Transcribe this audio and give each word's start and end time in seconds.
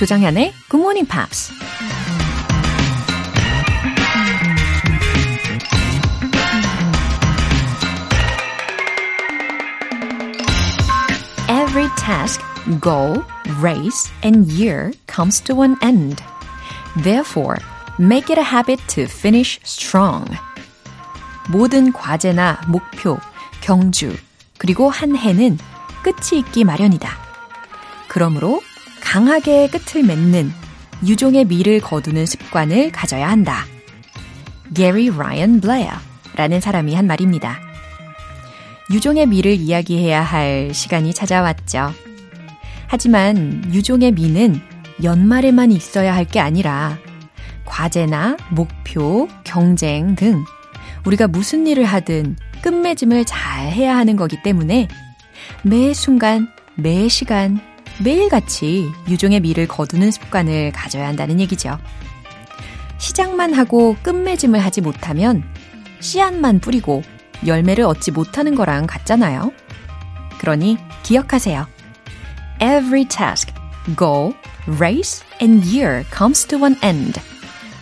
조정현의 0.00 0.54
Good 0.70 0.80
Morning 0.80 1.06
Pops. 1.06 1.52
Every 11.50 11.86
task, 11.98 12.40
goal, 12.80 13.22
race, 13.60 14.10
and 14.24 14.50
year 14.50 14.90
comes 15.06 15.42
to 15.42 15.60
an 15.60 15.76
end. 15.82 16.22
Therefore, 17.02 17.58
make 17.98 18.32
it 18.32 18.38
a 18.38 18.42
habit 18.42 18.80
to 18.94 19.02
finish 19.02 19.60
strong. 19.64 20.24
모든 21.50 21.92
과제나 21.92 22.62
목표, 22.68 23.18
경주, 23.60 24.16
그리고 24.56 24.88
한 24.88 25.14
해는 25.14 25.58
끝이 26.02 26.40
있기 26.40 26.64
마련이다. 26.64 27.10
그러므로 28.08 28.62
강하게 29.10 29.66
끝을 29.66 30.04
맺는 30.04 30.52
유종의 31.04 31.46
미를 31.46 31.80
거두는 31.80 32.26
습관을 32.26 32.92
가져야 32.92 33.28
한다. 33.28 33.66
게리 34.72 35.10
라이언 35.10 35.60
블레어라는 35.60 36.60
사람이 36.60 36.94
한 36.94 37.08
말입니다. 37.08 37.58
유종의 38.92 39.26
미를 39.26 39.54
이야기해야 39.54 40.22
할 40.22 40.72
시간이 40.72 41.12
찾아왔죠. 41.12 41.92
하지만 42.86 43.64
유종의 43.74 44.12
미는 44.12 44.60
연말에만 45.02 45.72
있어야 45.72 46.14
할 46.14 46.24
게 46.24 46.38
아니라 46.38 46.96
과제나 47.64 48.36
목표, 48.50 49.26
경쟁 49.42 50.14
등 50.14 50.44
우리가 51.04 51.26
무슨 51.26 51.66
일을 51.66 51.84
하든 51.84 52.36
끝맺음을 52.62 53.24
잘 53.24 53.72
해야 53.72 53.96
하는 53.96 54.14
거기 54.14 54.40
때문에 54.40 54.86
매 55.64 55.94
순간, 55.94 56.46
매 56.76 57.08
시간, 57.08 57.60
매일같이 58.02 58.90
유종의 59.08 59.40
미를 59.40 59.68
거두는 59.68 60.10
습관을 60.10 60.72
가져야 60.72 61.06
한다는 61.06 61.40
얘기죠. 61.40 61.78
시작만 62.98 63.54
하고 63.54 63.96
끝맺음을 64.02 64.58
하지 64.64 64.80
못하면 64.80 65.42
씨앗만 66.00 66.60
뿌리고 66.60 67.02
열매를 67.46 67.84
얻지 67.84 68.10
못하는 68.10 68.54
거랑 68.54 68.86
같잖아요. 68.86 69.52
그러니 70.38 70.78
기억하세요. 71.02 71.66
Every 72.60 73.04
task, 73.06 73.52
goal, 73.98 74.34
race, 74.66 75.24
and 75.40 75.66
year 75.66 76.04
comes 76.14 76.46
to 76.46 76.64
an 76.64 76.76
end. 76.82 77.20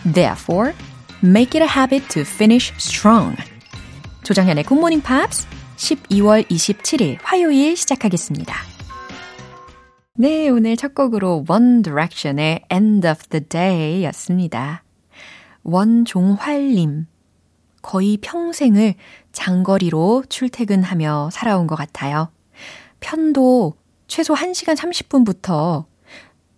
Therefore, 0.03 0.73
make 1.23 1.59
it 1.59 1.63
a 1.63 1.67
habit 1.67 2.07
to 2.09 2.21
finish 2.21 2.73
strong. 2.77 3.35
Good 4.23 4.73
Morning 4.73 5.01
Pops 5.01 5.47
12월 5.77 6.45
27일 6.47 7.17
화요일 7.23 7.75
시작하겠습니다. 7.75 8.68
네, 10.21 10.49
오늘 10.49 10.75
첫 10.75 10.93
곡으로 10.95 11.45
One 11.47 11.81
Direction의 11.81 12.65
End 12.69 13.07
of 13.07 13.27
the 13.29 13.41
Day 13.41 14.03
였습니다. 14.03 14.83
원종활님. 15.63 17.07
거의 17.81 18.17
평생을 18.17 18.95
장거리로 19.31 20.25
출퇴근하며 20.27 21.29
살아온 21.31 21.67
것 21.67 21.75
같아요. 21.75 22.33
편도 22.99 23.75
최소 24.07 24.33
1시간 24.33 24.75
30분부터 24.75 25.85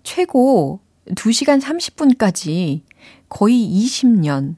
최고 0.02 0.80
2시간 1.09 1.62
30분까지 1.62 2.81
거의 3.30 3.58
20년. 3.64 4.56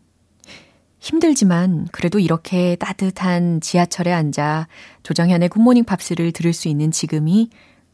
힘들지만 0.99 1.89
그래도 1.91 2.19
이렇게 2.19 2.77
따뜻한 2.77 3.59
지하철에 3.59 4.13
앉아 4.13 4.69
조정현의 5.03 5.49
굿모닝 5.49 5.83
팝스를 5.83 6.31
들을 6.31 6.53
수 6.53 6.69
있는 6.69 6.91
지금이 6.91 7.49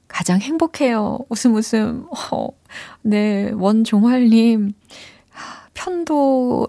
가장 0.09 0.41
행복해요. 0.41 1.19
웃음 1.29 1.55
웃음. 1.55 2.05
어, 2.31 2.49
네, 3.01 3.51
원종활님. 3.53 4.73
편도, 5.73 6.67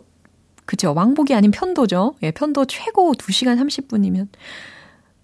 그죠. 0.67 0.95
왕복이 0.95 1.35
아닌 1.35 1.51
편도죠. 1.51 2.15
예, 2.23 2.31
편도 2.31 2.67
최고 2.67 3.13
2시간 3.15 3.59
30분이면. 3.59 4.29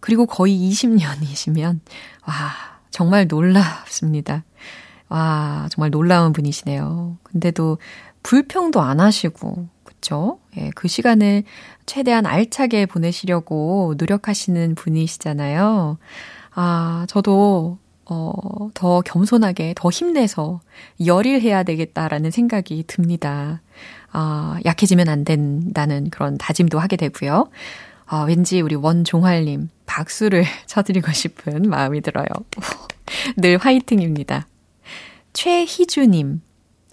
그리고 0.01 0.27
거의 0.27 0.59
20년이시면, 0.59 1.79
와, 2.27 2.35
정말 2.91 3.29
놀랍습니다. 3.29 4.45
와, 5.09 5.69
정말 5.71 5.91
놀라운 5.91 6.33
분이시네요. 6.33 7.19
근데도 7.23 7.79
불평도 8.25 8.81
안 8.81 8.99
하시고, 8.99 9.69
그쵸? 9.85 10.41
예, 10.57 10.71
그 10.75 10.89
시간을 10.89 11.45
최대한 11.87 12.27
알차게 12.27 12.87
보내시려고 12.87 13.95
노력하시는 13.99 14.75
분이시잖아요. 14.75 15.99
아, 16.55 17.07
저도, 17.09 17.79
어, 18.09 18.69
더 18.75 19.01
겸손하게, 19.01 19.75
더 19.77 19.91
힘내서 19.91 20.61
열일해야 21.05 21.65
되겠다라는 21.65 22.31
생각이 22.31 22.85
듭니다. 22.87 23.63
아, 24.13 24.59
약해지면 24.65 25.09
안 25.09 25.25
된다는 25.25 26.09
그런 26.11 26.39
다짐도 26.39 26.79
하게 26.79 26.97
되고요. 26.97 27.51
아, 28.07 28.23
왠지 28.23 28.61
우리 28.61 28.77
원종활님 28.77 29.69
박수를 29.87 30.45
쳐드리고 30.67 31.13
싶은 31.13 31.69
마음이 31.69 32.01
들어요. 32.01 32.27
늘 33.37 33.59
화이팅입니다. 33.59 34.47
최희주님, 35.33 36.41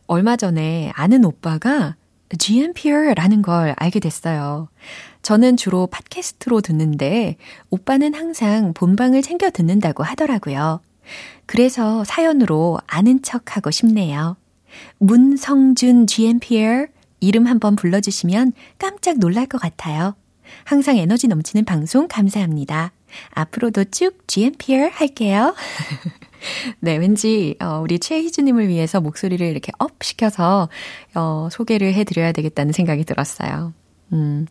얼마 0.08 0.36
전에 0.36 0.92
아는 0.96 1.24
오빠가 1.24 1.96
GMPR라는 2.38 3.42
걸 3.44 3.76
알게 3.78 4.00
됐어요. 4.00 4.68
저는 5.22 5.56
주로 5.56 5.88
팟캐스트로 5.88 6.62
듣는데 6.62 7.38
오빠는 7.70 8.16
항상 8.16 8.74
본방을 8.74 9.22
챙겨 9.22 9.50
듣는다고 9.50 10.04
하더라고요. 10.04 10.82
그래서 11.46 12.04
사연으로 12.04 12.80
아는 12.88 13.22
척 13.22 13.56
하고 13.56 13.72
싶네요. 13.72 14.38
문성준 15.00 16.08
GMPR 16.08 16.88
이름 17.20 17.48
한번 17.48 17.76
불러주시면 17.76 18.54
깜짝 18.78 19.20
놀랄 19.20 19.46
것 19.46 19.60
같아요. 19.60 20.16
항상 20.66 20.98
에너지 20.98 21.28
넘치는 21.28 21.66
방송 21.66 22.08
감사합니다. 22.08 22.92
앞으로도 23.32 23.86
쭉 23.86 24.28
GMP랑 24.28 24.90
할게요. 24.92 25.56
네, 26.80 26.98
왠지, 26.98 27.56
어, 27.62 27.80
우리 27.82 28.00
최희주님을 28.00 28.68
위해서 28.68 29.00
목소리를 29.00 29.46
이렇게 29.46 29.72
up 29.80 30.04
시켜서, 30.04 30.68
어, 31.16 31.48
소개를 31.52 31.94
해드려야 31.94 32.32
되겠다는 32.34 32.74
생각이 32.74 33.06
들었어요. 33.06 33.74
음, 34.12 34.48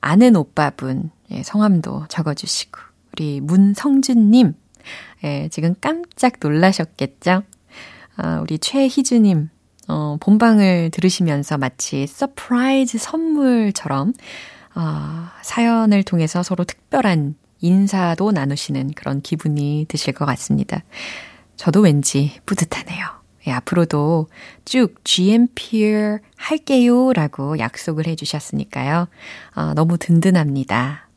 아는 0.00 0.36
오빠분, 0.36 1.10
예, 1.32 1.42
성함도 1.42 2.06
적어주시고, 2.08 2.78
우리 3.12 3.40
문성준님, 3.40 4.54
예, 5.24 5.48
지금 5.50 5.74
깜짝 5.80 6.34
놀라셨겠죠? 6.40 7.42
아, 8.16 8.40
우리 8.40 8.58
최희주님, 8.58 9.48
어, 9.88 10.16
본방을 10.20 10.90
들으시면서 10.90 11.58
마치 11.58 12.06
surprise 12.06 12.98
선물처럼, 12.98 14.12
어, 14.74 15.26
사연을 15.42 16.02
통해서 16.02 16.42
서로 16.42 16.64
특별한 16.64 17.34
인사도 17.60 18.32
나누시는 18.32 18.92
그런 18.94 19.20
기분이 19.20 19.86
드실 19.88 20.12
것 20.12 20.26
같습니다. 20.26 20.82
저도 21.56 21.80
왠지 21.80 22.40
뿌듯하네요. 22.44 23.06
예, 23.46 23.52
앞으로도 23.52 24.28
쭉 24.64 24.94
GMP랑 25.04 26.18
할게요 26.36 27.12
라고 27.12 27.58
약속을 27.58 28.06
해주셨으니까요. 28.06 29.08
어, 29.56 29.74
너무 29.74 29.98
든든합니다. 29.98 31.08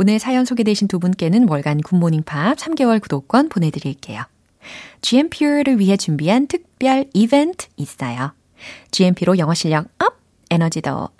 오늘 0.00 0.20
사연 0.20 0.44
소개되신 0.44 0.86
두 0.86 1.00
분께는 1.00 1.48
월간 1.48 1.80
굿모닝 1.80 2.22
팝 2.22 2.56
3개월 2.56 3.00
구독권 3.00 3.48
보내드릴게요. 3.48 4.22
GMP를 5.00 5.80
위해 5.80 5.96
준비한 5.96 6.46
특별 6.46 7.06
이벤트 7.14 7.66
있어요. 7.76 8.30
GMP로 8.92 9.38
영어 9.38 9.54
실력 9.54 9.88
up, 9.98 10.20
에너지도 10.50 10.92
up! 10.92 11.12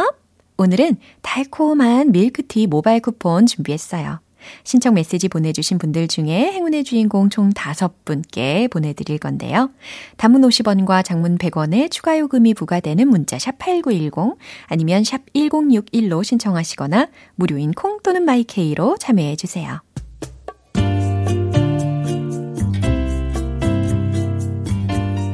오늘은 0.59 0.99
달콤한 1.23 2.13
밀크티 2.13 2.69
모바일 2.69 3.01
쿠폰 3.01 3.47
준비했어요. 3.47 4.21
신청 4.65 4.95
메시지 4.95 5.29
보내주신 5.29 5.79
분들 5.79 6.09
중에 6.09 6.53
행운의 6.53 6.85
주인공 6.85 7.31
총 7.31 7.51
5분께 7.51 8.71
보내드릴 8.71 9.19
건데요. 9.19 9.71
단문 10.17 10.43
50원과 10.43 11.05
장문 11.05 11.39
100원의 11.39 11.91
추가 11.91 12.19
요금이 12.19 12.55
부과되는 12.55 13.09
문자 13.09 13.39
샵 13.39 13.59
8910 13.59 14.39
아니면 14.67 15.05
샵 15.05 15.23
1061로 15.35 16.25
신청하시거나 16.25 17.09
무료인 17.35 17.73
콩 17.73 18.01
또는 18.03 18.25
마이케이로 18.25 18.97
참여해 18.99 19.37
주세요. 19.37 19.81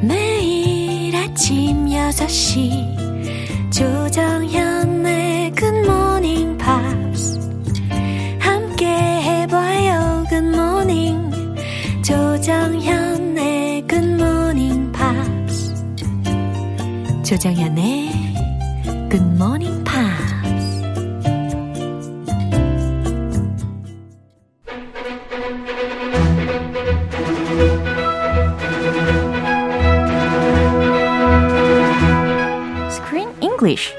매일 0.03 1.17
아침 1.17 1.87
6시 1.87 3.05
조정현의 3.73 5.34
조정현의 12.45 13.87
Good 13.89 14.21
Morning 14.21 14.93
Pops. 14.93 15.73
조정현의 17.27 18.11
Good 19.09 19.25
Morning 19.37 19.83
Pops. 19.83 20.35
Screen 32.91 33.31
English. 33.41 33.95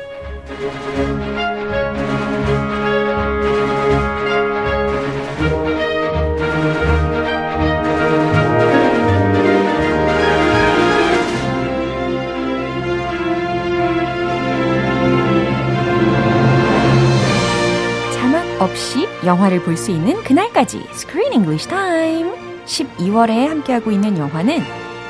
없이 18.65 19.07
영화를 19.23 19.61
볼 19.61 19.77
수 19.77 19.91
있는 19.91 20.21
그날까지 20.23 20.81
Screen 20.91 21.33
English 21.33 21.67
Time. 21.67 22.31
12월에 22.65 23.47
함께하고 23.47 23.91
있는 23.91 24.17
영화는 24.17 24.59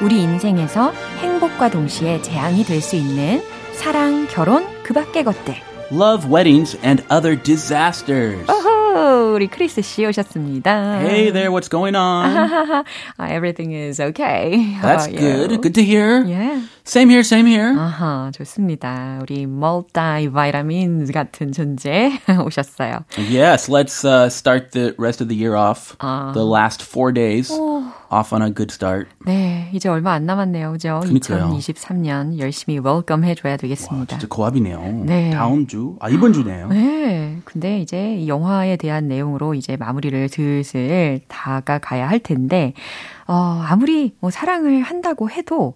우리 0.01 0.21
인생에서 0.21 0.91
행복과 1.21 1.69
동시에 1.69 2.21
재앙이 2.21 2.65
될 2.65 2.81
수 2.81 2.97
있는 2.97 3.41
사랑, 3.73 4.27
결혼, 4.27 4.65
그 4.83 4.93
밖의 4.93 5.23
것들. 5.23 5.55
Love 5.91 6.29
weddings 6.29 6.77
and 6.83 7.01
other 7.09 7.41
disasters. 7.41 8.45
오호, 8.51 9.35
우리 9.35 9.47
크리스 9.47 9.81
씨 9.81 10.05
오셨습니다. 10.05 10.99
Hey 10.99 11.31
there, 11.31 11.49
what's 11.49 11.69
going 11.69 11.95
on? 11.95 12.83
Everything 13.21 13.71
is 13.73 14.01
okay. 14.01 14.57
How 14.81 14.97
That's 14.97 15.07
about 15.07 15.21
you? 15.21 15.47
good. 15.47 15.61
Good 15.61 15.75
to 15.75 15.83
hear. 15.83 16.25
Yeah. 16.25 16.59
Same 16.87 17.09
here, 17.09 17.21
same 17.23 17.47
here. 17.47 17.73
아하, 17.79 18.29
좋습니다. 18.31 19.17
우리 19.23 19.41
multi 19.41 20.27
vitamins 20.29 21.11
같은 21.11 21.51
존재 21.51 22.11
오셨어요. 22.45 23.05
Yes, 23.17 23.71
let's 23.71 24.05
uh, 24.05 24.27
start 24.29 24.69
the 24.71 24.93
rest 24.99 25.19
of 25.19 25.27
the 25.27 25.35
year 25.35 25.57
off. 25.57 25.95
아. 25.97 26.31
The 26.35 26.45
last 26.45 26.83
four 26.83 27.11
days 27.11 27.51
off 28.11 28.31
on 28.31 28.43
a 28.43 28.51
good 28.53 28.71
start. 28.71 29.07
네, 29.25 29.71
이제 29.73 29.89
얼마 29.89 30.13
안 30.13 30.27
남았네요. 30.27 30.73
그죠? 30.73 30.99
그러니까요. 31.01 31.57
2023년 31.57 32.37
열심히 32.37 32.77
welcome 32.77 33.23
해줘야 33.23 33.57
되겠습니다. 33.57 34.19
진짜 34.19 34.27
코앞이네요. 34.29 35.05
네. 35.05 35.31
다음 35.31 35.65
주, 35.65 35.95
아 35.99 36.09
이번 36.09 36.33
주네요. 36.33 36.67
네. 36.67 37.39
근데 37.45 37.79
이제 37.79 38.15
이 38.15 38.27
영화에 38.27 38.77
대한 38.77 39.07
내용으로 39.07 39.55
이제 39.55 39.75
마무리를 39.75 40.29
슬슬 40.29 41.21
다가가야 41.27 42.07
할 42.07 42.19
텐데, 42.19 42.73
어, 43.27 43.63
아무리 43.67 44.13
뭐 44.19 44.29
사랑을 44.29 44.83
한다고 44.83 45.31
해도, 45.31 45.73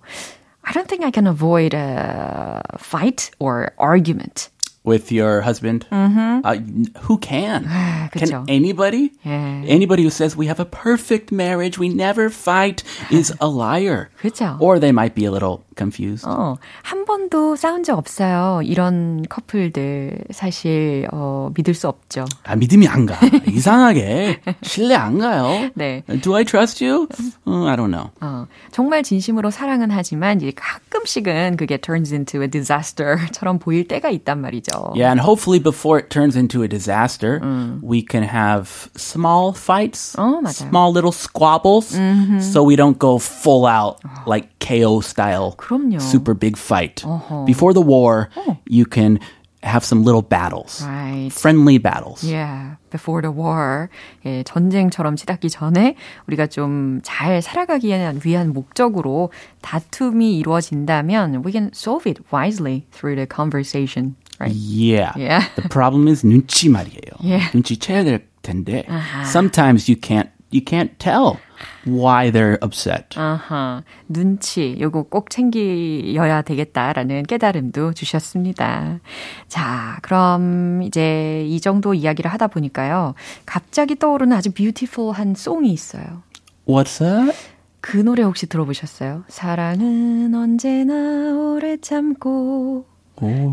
I 0.64 0.74
don't 0.74 0.88
think 0.88 1.04
I 1.04 1.12
can 1.12 1.28
avoid 1.28 1.74
a 1.74 2.62
fight 2.78 3.32
or 3.40 3.74
argument. 3.78 4.50
With 4.90 5.12
your 5.12 5.42
husband, 5.42 5.86
uh, 5.92 6.58
who 7.06 7.20
can? 7.20 7.70
Can 8.12 8.46
anybody? 8.50 9.12
예. 9.24 9.64
Anybody 9.70 10.02
who 10.02 10.10
says 10.10 10.36
we 10.36 10.48
have 10.48 10.60
a 10.60 10.66
perfect 10.66 11.32
marriage, 11.32 11.78
we 11.78 11.90
never 11.90 12.32
fight, 12.32 12.82
is 13.12 13.32
a 13.40 13.48
liar. 13.48 14.10
그죠? 14.20 14.58
Or 14.60 14.80
they 14.80 14.92
might 14.92 15.14
be 15.14 15.26
a 15.26 15.32
little 15.32 15.62
confused. 15.78 16.26
어, 16.28 16.58
한 16.82 17.06
번도 17.06 17.56
싸운 17.56 17.84
적 17.84 18.00
없어요. 18.00 18.62
이런 18.64 19.24
커플들 19.30 20.26
사실 20.32 21.08
어, 21.12 21.52
믿을 21.56 21.76
수 21.76 21.88
없죠. 21.88 22.26
아, 22.44 22.56
믿음이 22.56 22.88
안 22.88 23.06
가. 23.06 23.16
이상하게 23.48 24.42
신뢰 24.64 24.96
안 24.96 25.20
가요. 25.20 25.70
네. 25.76 26.02
Do 26.22 26.36
I 26.36 26.44
trust 26.44 26.84
you? 26.84 27.08
Uh, 27.46 27.68
I 27.70 27.76
don't 27.76 27.92
know. 27.92 28.10
어, 28.22 28.48
정말 28.72 29.04
진심으로 29.04 29.52
사랑은 29.52 29.92
하지만 29.92 30.42
이제 30.42 30.52
가끔씩은 30.56 31.58
그게 31.58 31.78
turns 31.78 32.12
into 32.12 32.42
a 32.42 32.48
disaster처럼 32.50 33.60
보일 33.60 33.88
때가 33.88 34.10
있단 34.10 34.42
말이죠. 34.42 34.79
Yeah, 34.95 35.11
and 35.11 35.21
hopefully 35.21 35.59
before 35.59 35.99
it 35.99 36.11
turns 36.11 36.37
into 36.37 36.63
a 36.63 36.69
disaster, 36.69 37.41
we 37.83 38.03
can 38.03 38.23
have 38.23 38.89
small 38.97 39.53
fights, 39.53 40.15
어, 40.17 40.41
맞아요. 40.43 40.53
small 40.71 40.93
little 40.93 41.13
squabbles, 41.13 41.97
so 42.41 42.63
we 42.63 42.77
don't 42.77 42.99
go 42.99 43.19
full 43.19 43.67
out 43.67 43.99
like 44.27 44.49
KO 44.61 45.01
style, 45.01 45.55
그럼요. 45.59 46.01
super 46.01 46.35
big 46.35 46.57
fight. 46.57 47.05
Before 47.47 47.73
the 47.73 47.83
war, 47.83 48.29
you 48.67 48.85
can 48.87 49.19
have 49.65 49.83
some 49.83 50.05
little 50.05 50.21
battles, 50.21 50.83
Right. 50.85 51.33
friendly 51.33 51.79
battles. 51.79 52.23
Yeah, 52.23 52.77
before 52.91 53.23
the 53.23 53.33
war. 53.33 53.89
예, 54.27 54.43
전쟁처럼 54.45 55.17
치닫기 55.17 55.49
전에 55.49 55.97
우리가 56.29 56.47
좀 56.49 57.01
잘 57.03 57.41
살아가기 57.41 57.89
위한 58.25 58.53
목적으로 58.53 59.33
다툼이 59.63 60.37
이루어진다면 60.39 61.43
we 61.47 61.53
can 61.53 61.71
solve 61.75 62.05
it 62.07 62.21
wisely 62.31 62.85
through 62.93 63.17
the 63.17 63.27
conversation. 63.27 64.17
Right? 64.40 64.56
Yeah. 64.56 65.14
Yeah. 65.18 65.44
The 65.56 65.70
problem 65.70 66.08
is 66.08 66.26
눈치 66.26 66.70
말이에요. 66.70 67.20
Yeah. 67.22 67.52
눈치 67.52 67.78
채야 67.78 68.04
될 68.04 68.26
텐데 68.42 68.86
sometimes 69.26 69.90
you 69.92 70.00
can't 70.00 70.30
you 70.52 70.62
can't 70.64 70.98
tell 70.98 71.38
why 71.86 72.32
they're 72.32 72.58
upset. 72.64 73.20
아하, 73.20 73.84
눈치, 74.08 74.78
요거 74.80 75.04
꼭 75.04 75.30
챙겨야 75.30 76.42
되겠다라는 76.42 77.24
깨달음도 77.24 77.94
주셨습니다. 77.94 79.00
자, 79.48 80.00
그럼 80.02 80.82
이제 80.84 81.46
이 81.46 81.60
정도 81.60 81.94
이야기를 81.94 82.32
하다 82.32 82.48
보니까요. 82.48 83.14
갑자기 83.46 83.96
떠오르는 83.96 84.36
아주 84.36 84.52
뷰티풀한 84.52 85.36
송이 85.36 85.72
있어요. 85.72 86.24
What's 86.66 87.00
that? 87.00 87.38
그 87.82 87.98
노래 87.98 88.24
혹시 88.24 88.48
들어보셨어요? 88.48 89.24
사랑은 89.28 90.34
언제나 90.34 91.34
오래 91.34 91.78
참고, 91.78 92.86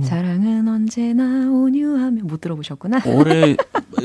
사랑은 0.04 0.68
언제나 0.68 1.24
온유하며 1.50 2.22
못 2.24 2.40
들어보셨구나. 2.40 3.02
오래 3.06 3.56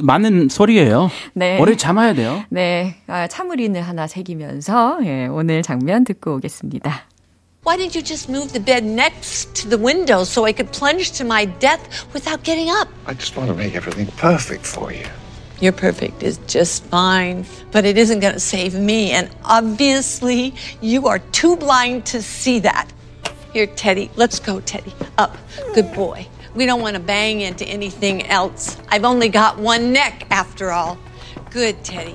맞는 0.01 0.49
소리예요. 0.49 1.09
네. 1.33 1.59
오래 1.59 1.75
참아야 1.75 2.13
돼요. 2.13 2.43
네, 2.49 2.95
아, 3.07 3.27
참으리는 3.27 3.79
하나 3.81 4.07
새기면서 4.07 4.99
예, 5.03 5.27
오늘 5.27 5.61
장면 5.61 6.03
듣고 6.03 6.35
오겠습니다. 6.35 7.03
Why 7.63 7.77
didn't 7.77 7.95
you 7.95 8.03
just 8.03 8.27
move 8.31 8.53
the 8.53 8.63
bed 8.63 8.83
next 8.83 9.53
to 9.61 9.69
the 9.69 9.77
window 9.77 10.23
so 10.23 10.45
I 10.45 10.51
could 10.53 10.71
plunge 10.71 11.11
to 11.19 11.25
my 11.25 11.45
death 11.59 11.81
without 12.11 12.43
getting 12.43 12.71
up? 12.71 12.89
I 13.05 13.13
just 13.13 13.37
want 13.37 13.51
to 13.51 13.55
make 13.55 13.75
everything 13.75 14.09
perfect 14.17 14.65
for 14.65 14.91
you. 14.91 15.05
Your 15.61 15.73
perfect 15.73 16.23
is 16.23 16.39
just 16.47 16.83
fine, 16.85 17.45
but 17.71 17.85
it 17.85 17.95
isn't 17.95 18.19
going 18.19 18.33
to 18.33 18.39
save 18.39 18.73
me, 18.73 19.11
and 19.11 19.29
obviously 19.45 20.55
you 20.81 21.05
are 21.05 21.19
too 21.31 21.55
blind 21.55 22.07
to 22.07 22.21
see 22.23 22.57
that. 22.61 22.87
Here, 23.52 23.66
Teddy, 23.66 24.10
let's 24.16 24.38
go, 24.38 24.60
Teddy. 24.60 24.92
Up. 25.18 25.36
Good 25.74 25.92
boy. 25.94 26.26
We 26.54 26.66
don't 26.66 26.80
want 26.80 26.94
to 26.96 27.00
bang 27.00 27.40
into 27.40 27.64
anything 27.66 28.26
else. 28.26 28.76
I've 28.88 29.04
only 29.04 29.28
got 29.28 29.58
one 29.58 29.92
neck, 29.92 30.26
after 30.30 30.70
all. 30.72 30.98
Good, 31.50 31.82
Teddy. 31.84 32.14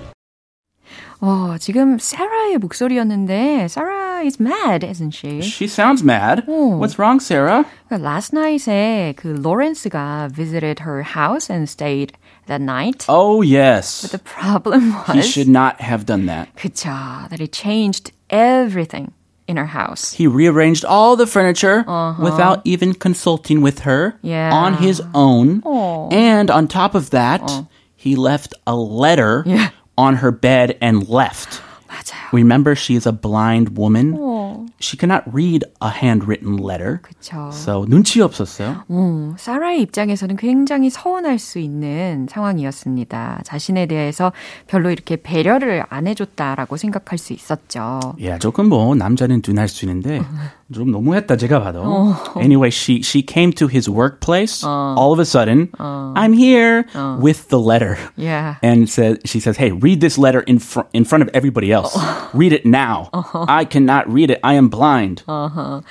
어, 1.22 1.56
지금 1.60 2.00
사라의 2.00 2.58
목소리였는데 2.58 3.68
Sarah 3.70 4.26
is 4.26 4.40
mad, 4.42 4.84
isn't 4.84 5.14
she? 5.14 5.42
She 5.42 5.68
sounds 5.68 6.04
mad. 6.04 6.44
What's 6.48 6.98
wrong, 6.98 7.20
Sarah? 7.20 7.64
그러니까 7.88 8.02
last 8.04 8.34
night에 8.34 9.14
그 9.16 9.28
로렌스가 9.28 10.30
visited 10.34 10.80
her 10.82 11.04
house 11.04 11.48
and 11.48 11.70
stayed 11.70 12.14
that 12.48 12.60
night. 12.60 13.06
Oh, 13.08 13.44
yes. 13.44 14.02
The 14.10 14.18
problem 14.18 14.94
He 15.14 15.18
was 15.18 15.30
should 15.30 15.48
not 15.48 15.80
have 15.80 16.08
done 16.08 16.26
that. 16.26 16.50
그쵸, 16.56 17.30
that 17.30 17.40
he 17.40 17.48
changed 17.48 18.12
everything 18.32 19.14
in 19.48 19.58
her 19.58 19.66
house. 19.66 20.14
He 20.14 20.28
rearranged 20.28 20.86
all 20.86 21.16
the 21.16 21.28
furniture 21.28 21.84
without 22.20 22.62
even 22.64 22.94
consulting 22.94 23.62
with 23.62 23.80
her 23.80 24.16
Yeah. 24.22 24.54
on 24.54 24.76
his 24.76 25.02
own. 25.14 25.62
Oh. 25.66 26.08
And 26.12 26.50
on 26.50 26.68
top 26.68 26.96
of 26.96 27.10
that, 27.10 27.42
he 27.96 28.16
left 28.16 28.54
a 28.66 28.76
letter 28.76 29.44
Yeah. 29.46 29.70
on 29.98 30.18
her 30.18 30.32
bed 30.32 30.78
and 30.80 31.08
left. 31.10 31.62
맞아요. 31.90 32.32
Remember, 32.32 32.76
she 32.76 32.96
is 32.96 33.06
a 33.06 33.12
blind 33.12 33.76
woman. 33.78 34.14
She 34.81 34.99
cannot 34.99 35.25
read 35.33 35.65
a 35.83 35.89
handwritten 35.89 36.59
letter. 36.59 37.01
그쵸. 37.03 37.51
So 37.53 37.87
눈치 37.89 38.21
없었어요. 38.21 38.85
음, 38.91 39.35
사라의 39.39 39.81
입장에서는 39.83 40.37
굉장히 40.37 40.91
서운할 40.91 41.39
수 41.39 41.59
있는 41.59 42.27
상황이었습니다. 42.31 43.41
자신에 43.45 43.87
대해서 43.87 44.33
별로 44.67 44.91
이렇게 44.91 45.17
배려를 45.17 45.85
안 45.89 46.07
해줬다라고 46.07 46.77
생각할 46.77 47.19
수 47.19 47.33
있었죠. 47.33 48.01
야, 48.23 48.39
조금 48.39 48.69
뭐 48.69 48.95
남자는 48.95 49.43
둔할 49.43 49.69
수 49.69 49.85
있는데 49.87 50.21
좀 50.74 50.90
너무했다 50.92 51.36
제가 51.36 51.60
봐도. 51.62 52.16
Anyway, 52.38 52.70
she 52.72 53.02
she 53.04 53.22
came 53.22 53.52
to 53.54 53.68
his 53.68 53.90
workplace 53.90 54.64
all 54.64 55.12
of 55.12 55.20
a 55.20 55.26
sudden. 55.26 55.70
I'm 55.80 56.32
here 56.34 56.86
with 57.20 57.50
the 57.50 57.60
letter. 57.60 57.98
Yeah. 58.16 58.56
And 58.64 58.88
said 58.88 59.20
she 59.26 59.40
says, 59.40 59.58
"Hey, 59.58 59.72
read 59.72 60.00
this 60.00 60.18
letter 60.18 60.42
in 60.48 60.60
front 60.60 60.88
in 60.94 61.04
front 61.04 61.24
of 61.24 61.30
everybody 61.34 61.72
else. 61.74 61.92
Read 62.34 62.54
it 62.54 62.66
now. 62.66 63.10
I 63.48 63.66
cannot 63.66 64.08
read 64.08 64.32
it. 64.32 64.40
I 64.44 64.56
am 64.56 64.70
blind." 64.70 65.24
어허. 65.28 65.82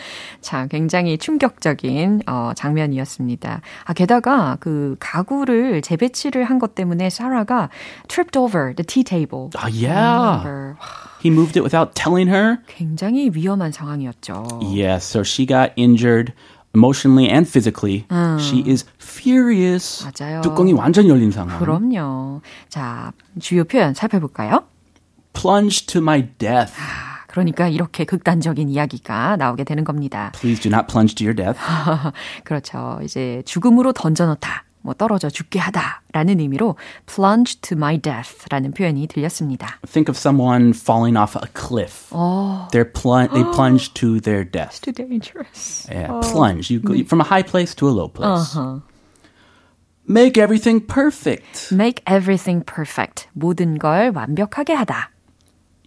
자, 0.40 0.66
굉장히 0.68 1.18
충격적인 1.18 2.22
어, 2.26 2.52
장면이었습니다. 2.56 3.60
아, 3.84 3.92
게다가 3.92 4.56
그 4.60 4.96
가구를 4.98 5.82
재배치를 5.82 6.44
한 6.44 6.58
것 6.60 6.74
때문에 6.74 7.08
사라가 7.10 7.68
tripped 8.08 8.36
over 8.38 8.74
the 8.74 8.84
tea 8.84 9.02
table. 9.04 9.48
Ah, 9.56 9.68
yeah. 9.68 10.76
He 11.23 11.31
moved 11.31 11.57
it 11.57 11.63
without 11.63 11.93
telling 11.95 12.29
her. 12.29 12.57
굉장히 12.67 13.29
위험한 13.33 13.71
상황이었죠. 13.71 14.61
Yes, 14.61 15.05
so 15.05 15.21
she 15.23 15.45
got 15.47 15.71
injured 15.77 16.33
emotionally 16.75 17.29
and 17.31 17.47
physically. 17.47 18.05
She 18.39 18.63
is 18.69 18.85
furious. 18.99 20.05
맞아요. 20.05 20.41
뚜껑이 20.41 20.73
완전 20.73 21.07
열린 21.07 21.31
상황. 21.31 21.57
그럼요. 21.59 22.41
자, 22.69 23.13
주요 23.39 23.63
표현 23.63 23.93
살펴볼까요? 23.93 24.65
Plunge 25.33 25.87
to 25.87 26.01
my 26.01 26.29
death. 26.37 26.73
그러니까 27.27 27.67
이렇게 27.67 28.05
극단적인 28.05 28.69
이야기가 28.69 29.35
나오게 29.37 29.63
되는 29.63 29.83
겁니다. 29.83 30.31
Please 30.35 30.61
do 30.61 30.69
not 30.69 30.87
plunge 30.87 31.15
to 31.15 31.25
your 31.25 31.35
death. 31.35 31.59
그렇죠. 32.43 32.99
이제 33.03 33.41
죽음으로 33.45 33.91
던져놓다. 33.93 34.63
뭐 34.84 34.94
떨어져 34.94 35.28
죽게 35.28 35.58
하다라는 35.58 36.40
의미로 36.40 36.76
plunge 37.06 37.60
to 37.60 37.76
my 37.76 37.98
death라는 37.98 38.72
표현이 38.72 39.08
들렸습니다. 39.08 39.78
Think 39.86 40.08
of 40.10 40.16
someone 40.16 40.70
falling 40.72 41.18
off 41.18 41.36
a 41.36 41.48
cliff. 41.52 42.08
어. 42.12 42.66
They're 42.72 42.90
plun- 42.90 43.28
they 43.34 43.44
plunge 43.52 43.92
to 43.94 44.20
their 44.20 44.42
death. 44.42 44.80
Too 44.80 44.92
dangerous. 44.92 45.86
Yeah, 45.90 46.20
plunge. 46.22 46.70
You 46.72 46.80
go 46.80 46.94
from 47.04 47.20
a 47.20 47.24
high 47.28 47.42
place 47.44 47.74
to 47.76 47.88
a 47.88 47.92
low 47.92 48.08
place. 48.08 48.56
Uh-huh. 48.56 48.80
Make 50.08 50.38
everything 50.40 50.80
perfect. 50.80 51.70
Make 51.72 52.02
everything 52.06 52.64
perfect. 52.64 53.28
모든 53.32 53.78
걸 53.78 54.10
완벽하게 54.14 54.72
하다. 54.74 55.10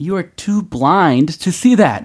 You 0.00 0.14
are 0.14 0.30
too 0.36 0.62
blind 0.62 1.38
to 1.40 1.50
see 1.50 1.74
that. 1.76 2.04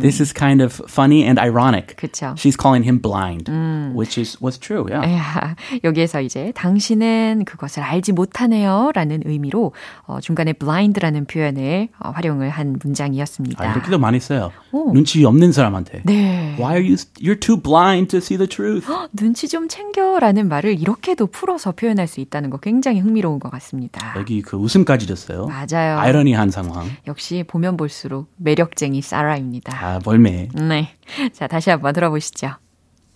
This 0.00 0.20
is 0.20 0.32
kind 0.32 0.62
of 0.62 0.80
funny 0.88 1.24
and 1.24 1.38
ironic. 1.38 1.94
그쵸. 1.96 2.34
She's 2.38 2.56
calling 2.56 2.84
him 2.84 2.98
blind, 3.00 3.50
which 3.94 4.18
is 4.18 4.38
was 4.40 4.58
true. 4.58 4.86
Yeah. 4.88 5.04
야, 5.04 5.56
여기에서 5.84 6.22
이제 6.22 6.52
당신은 6.54 7.44
그것을 7.44 7.82
알지 7.82 8.12
못하네요라는 8.12 9.22
의미로 9.26 9.72
어, 10.06 10.20
중간에 10.20 10.54
blind라는 10.54 11.26
표현을 11.26 11.88
어, 12.00 12.10
활용을 12.10 12.48
한 12.48 12.78
문장이었습니다. 12.82 13.62
아, 13.62 13.72
이렇게도 13.72 13.98
많이 13.98 14.20
써요. 14.20 14.50
눈치 14.72 15.24
없는 15.24 15.52
사람한테. 15.52 16.02
네. 16.04 16.54
Why 16.58 16.76
are 16.76 16.82
you? 16.82 16.96
You're 17.20 17.40
too 17.40 17.60
blind 17.60 18.08
to 18.08 18.18
see 18.18 18.38
the 18.38 18.48
truth. 18.48 18.86
눈치 19.12 19.48
좀 19.48 19.68
챙겨라는 19.68 20.48
말을 20.48 20.80
이렇게도 20.80 21.26
풀어서 21.26 21.72
표현할 21.72 22.06
수 22.06 22.20
있다는 22.20 22.50
거 22.50 22.56
굉장히 22.58 23.00
흥미로운 23.00 23.38
것 23.38 23.50
같습니다. 23.50 24.14
여기 24.16 24.40
그 24.40 24.56
웃음까지 24.56 25.06
줬어요. 25.06 25.46
맞아요. 25.46 25.98
아이러니한 25.98 26.50
상황. 26.50 26.88
역시 27.06 27.33
보면 27.43 27.77
볼수록 27.77 28.31
매력쟁이 28.37 29.01
사라입니다. 29.01 29.73
아, 29.75 29.99
멀매. 30.03 30.49
네. 30.53 30.95
자, 31.33 31.47
다시 31.47 31.69
한번 31.69 31.93
들어보시죠. 31.93 32.57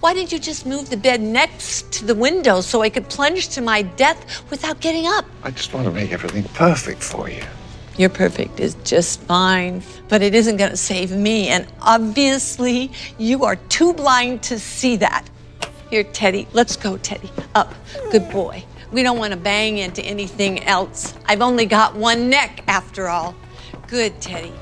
Why 0.01 0.13
didn't 0.13 0.33
you 0.33 0.39
just 0.39 0.67
move 0.67 0.89
the 0.89 0.99
bed 0.99 1.21
next 1.21 1.91
to 1.97 2.05
the 2.05 2.13
window 2.13 2.59
so 2.59 2.83
I 2.83 2.89
could 2.89 3.07
plunge 3.07 3.47
to 3.55 3.61
my 3.61 3.83
death 3.95 4.19
without 4.51 4.81
getting 4.81 5.07
up? 5.07 5.25
I 5.45 5.51
just 5.51 5.73
want 5.73 5.87
to 5.87 5.93
make 5.93 6.11
everything 6.11 6.43
perfect 6.53 7.01
for 7.01 7.29
you. 7.29 7.43
Your 7.97 8.09
perfect 8.09 8.59
is 8.59 8.75
just 8.83 9.21
fine, 9.21 9.81
but 10.09 10.21
it 10.21 10.35
isn't 10.35 10.57
going 10.57 10.71
to 10.71 10.77
save 10.77 11.11
me. 11.15 11.47
And 11.47 11.67
obviously, 11.81 12.91
you 13.17 13.45
are 13.45 13.55
too 13.69 13.93
blind 13.93 14.43
to 14.43 14.59
see 14.59 14.97
that. 14.97 15.23
Here, 15.89 16.03
Teddy, 16.03 16.47
let's 16.53 16.75
go, 16.75 16.97
Teddy. 16.97 17.29
Up. 17.55 17.73
Good 18.11 18.29
boy. 18.29 18.65
We 18.91 19.03
don't 19.03 19.19
want 19.19 19.31
to 19.31 19.39
bang 19.39 19.77
into 19.77 20.03
anything 20.03 20.63
else. 20.63 21.13
I've 21.27 21.41
only 21.41 21.65
got 21.65 21.95
one 21.95 22.29
neck, 22.29 22.63
after 22.67 23.07
all. 23.07 23.35
Good, 23.88 24.20
Teddy. 24.20 24.52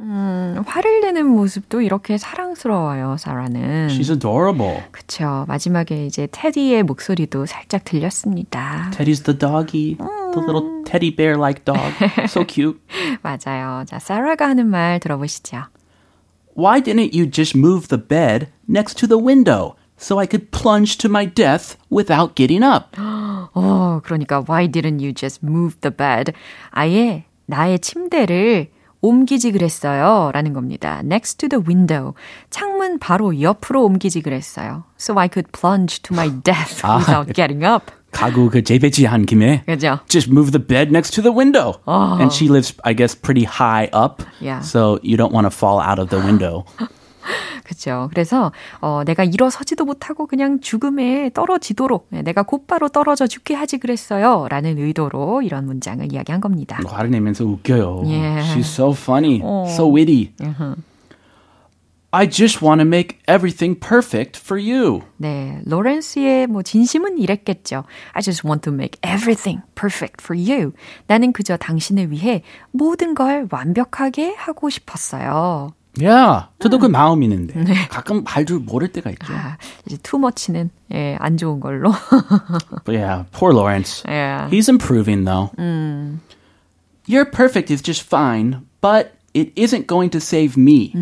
음, 0.00 0.62
화를 0.64 1.00
내는 1.00 1.26
모습도 1.26 1.80
이렇게 1.82 2.18
사랑스러워요, 2.18 3.16
사라는. 3.18 3.88
She's 3.88 4.10
adorable. 4.10 4.84
그쵸. 4.92 5.44
마지막에 5.48 6.06
이제 6.06 6.28
테디의 6.30 6.84
목소리도 6.84 7.46
살짝 7.46 7.82
들렸습니다. 7.84 8.90
Teddy's 8.94 9.24
the 9.24 9.36
doggy, 9.36 9.96
the 9.96 10.40
little 10.46 10.84
teddy 10.84 11.10
bear 11.14 11.36
like 11.36 11.64
dog. 11.64 11.80
So 12.28 12.44
cute. 12.46 12.78
맞아요. 13.22 13.84
자, 13.86 13.98
사라가 13.98 14.48
하는 14.48 14.68
말 14.68 15.00
들어보시죠. 15.00 15.64
Why 16.56 16.80
didn't 16.80 17.12
you 17.12 17.28
just 17.28 17.56
move 17.58 17.88
the 17.88 18.00
bed 18.00 18.48
next 18.68 18.94
to 18.98 19.08
the 19.08 19.18
window 19.20 19.74
so 19.96 20.20
I 20.20 20.26
could 20.26 20.52
plunge 20.52 20.96
to 20.98 21.08
my 21.10 21.26
death 21.26 21.76
without 21.90 22.36
getting 22.36 22.62
up? 22.64 22.96
어, 23.54 24.00
그러니까 24.04 24.44
why 24.48 24.68
didn't 24.68 25.00
you 25.00 25.12
just 25.12 25.44
move 25.44 25.80
the 25.80 25.90
bed? 25.94 26.32
아예 26.70 27.24
나의 27.47 27.79
침대를 27.79 28.69
옮기지 29.01 29.51
그랬어요. 29.51 30.31
라는 30.33 30.53
겁니다. 30.53 31.01
Next 31.03 31.37
to 31.37 31.49
the 31.49 31.61
window. 31.67 32.13
창문 32.49 32.99
바로 32.99 33.41
옆으로 33.41 33.83
옮기지 33.83 34.21
그랬어요. 34.21 34.85
So 34.97 35.19
I 35.19 35.27
could 35.31 35.51
plunge 35.51 36.01
to 36.03 36.15
my 36.15 36.29
death 36.41 36.81
without 36.85 37.33
getting 37.33 37.65
up. 37.65 37.91
가구 38.13 38.49
그 38.49 38.63
재배치한 38.63 39.25
김에 39.25 39.63
그죠? 39.65 39.99
just 40.07 40.29
move 40.31 40.51
the 40.51 40.63
bed 40.63 40.89
next 40.89 41.11
to 41.15 41.21
the 41.23 41.35
window. 41.35 41.81
And 41.87 42.31
she 42.31 42.47
lives, 42.47 42.77
I 42.85 42.93
guess, 42.93 43.19
pretty 43.19 43.43
high 43.43 43.89
up. 43.91 44.23
Yeah. 44.39 44.61
So 44.61 44.99
you 45.01 45.17
don't 45.17 45.33
want 45.33 45.45
to 45.45 45.51
fall 45.51 45.81
out 45.81 45.99
of 45.99 46.09
the 46.09 46.23
window. 46.23 46.63
그죠. 47.64 48.08
그래서, 48.10 48.52
어, 48.80 49.02
내가 49.04 49.24
일어서지도 49.24 49.84
못하고 49.84 50.26
그냥 50.26 50.60
죽음에 50.60 51.30
떨어지도록, 51.34 52.08
네, 52.10 52.22
내가 52.22 52.42
곧바로 52.42 52.88
떨어져 52.88 53.26
죽게 53.26 53.54
하지 53.54 53.78
그랬어요. 53.78 54.46
라는 54.50 54.78
의도로 54.78 55.42
이런 55.42 55.66
문장을 55.66 56.12
이야기한 56.12 56.40
겁니다. 56.40 56.80
화를 56.86 57.10
내면서 57.10 57.44
웃겨요. 57.44 58.02
Yeah. 58.04 58.54
She's 58.54 58.68
so 58.68 58.90
funny, 58.92 59.40
so 59.68 59.92
witty. 59.92 60.32
I 62.10 62.26
just 62.26 62.64
want 62.64 62.80
to 62.80 62.86
make 62.86 63.18
everything 63.28 63.78
perfect 63.78 64.40
for 64.40 64.58
you. 64.58 65.02
네, 65.18 65.60
로렌스의 65.66 66.46
뭐 66.46 66.62
진심은 66.62 67.18
이랬겠죠. 67.18 67.84
I 68.12 68.22
just 68.22 68.46
want 68.46 68.62
to 68.62 68.72
make 68.72 68.98
everything 69.04 69.60
perfect 69.74 70.24
for 70.24 70.34
you. 70.34 70.72
나는 71.06 71.34
그저 71.34 71.58
당신을 71.58 72.10
위해 72.10 72.42
모든 72.72 73.14
걸 73.14 73.46
완벽하게 73.50 74.34
하고 74.38 74.70
싶었어요. 74.70 75.74
Yeah, 76.00 76.46
저도 76.60 76.78
그 76.78 76.86
마음이 76.86 77.26
있는데 77.26 77.54
가끔 77.90 78.22
할줄 78.24 78.60
모를 78.60 78.88
때가 78.88 79.10
있죠. 79.10 79.32
아, 79.34 79.58
이제 79.86 79.96
투머치는 80.02 80.70
예, 80.92 81.16
안 81.18 81.36
좋은 81.36 81.58
걸로. 81.60 81.92
But 82.84 82.94
yeah, 82.94 83.24
poor 83.32 83.52
Lawrence. 83.52 84.04
Yeah. 84.06 84.48
He's 84.48 84.68
improving 84.68 85.24
though. 85.24 85.50
Your 87.06 87.24
perfect 87.24 87.70
is 87.70 87.82
just 87.82 88.02
fine, 88.02 88.62
but 88.80 89.17
it 89.38 89.52
isn't 89.54 89.86
going 89.86 90.10
to 90.10 90.18
save 90.18 90.56
me. 90.58 90.92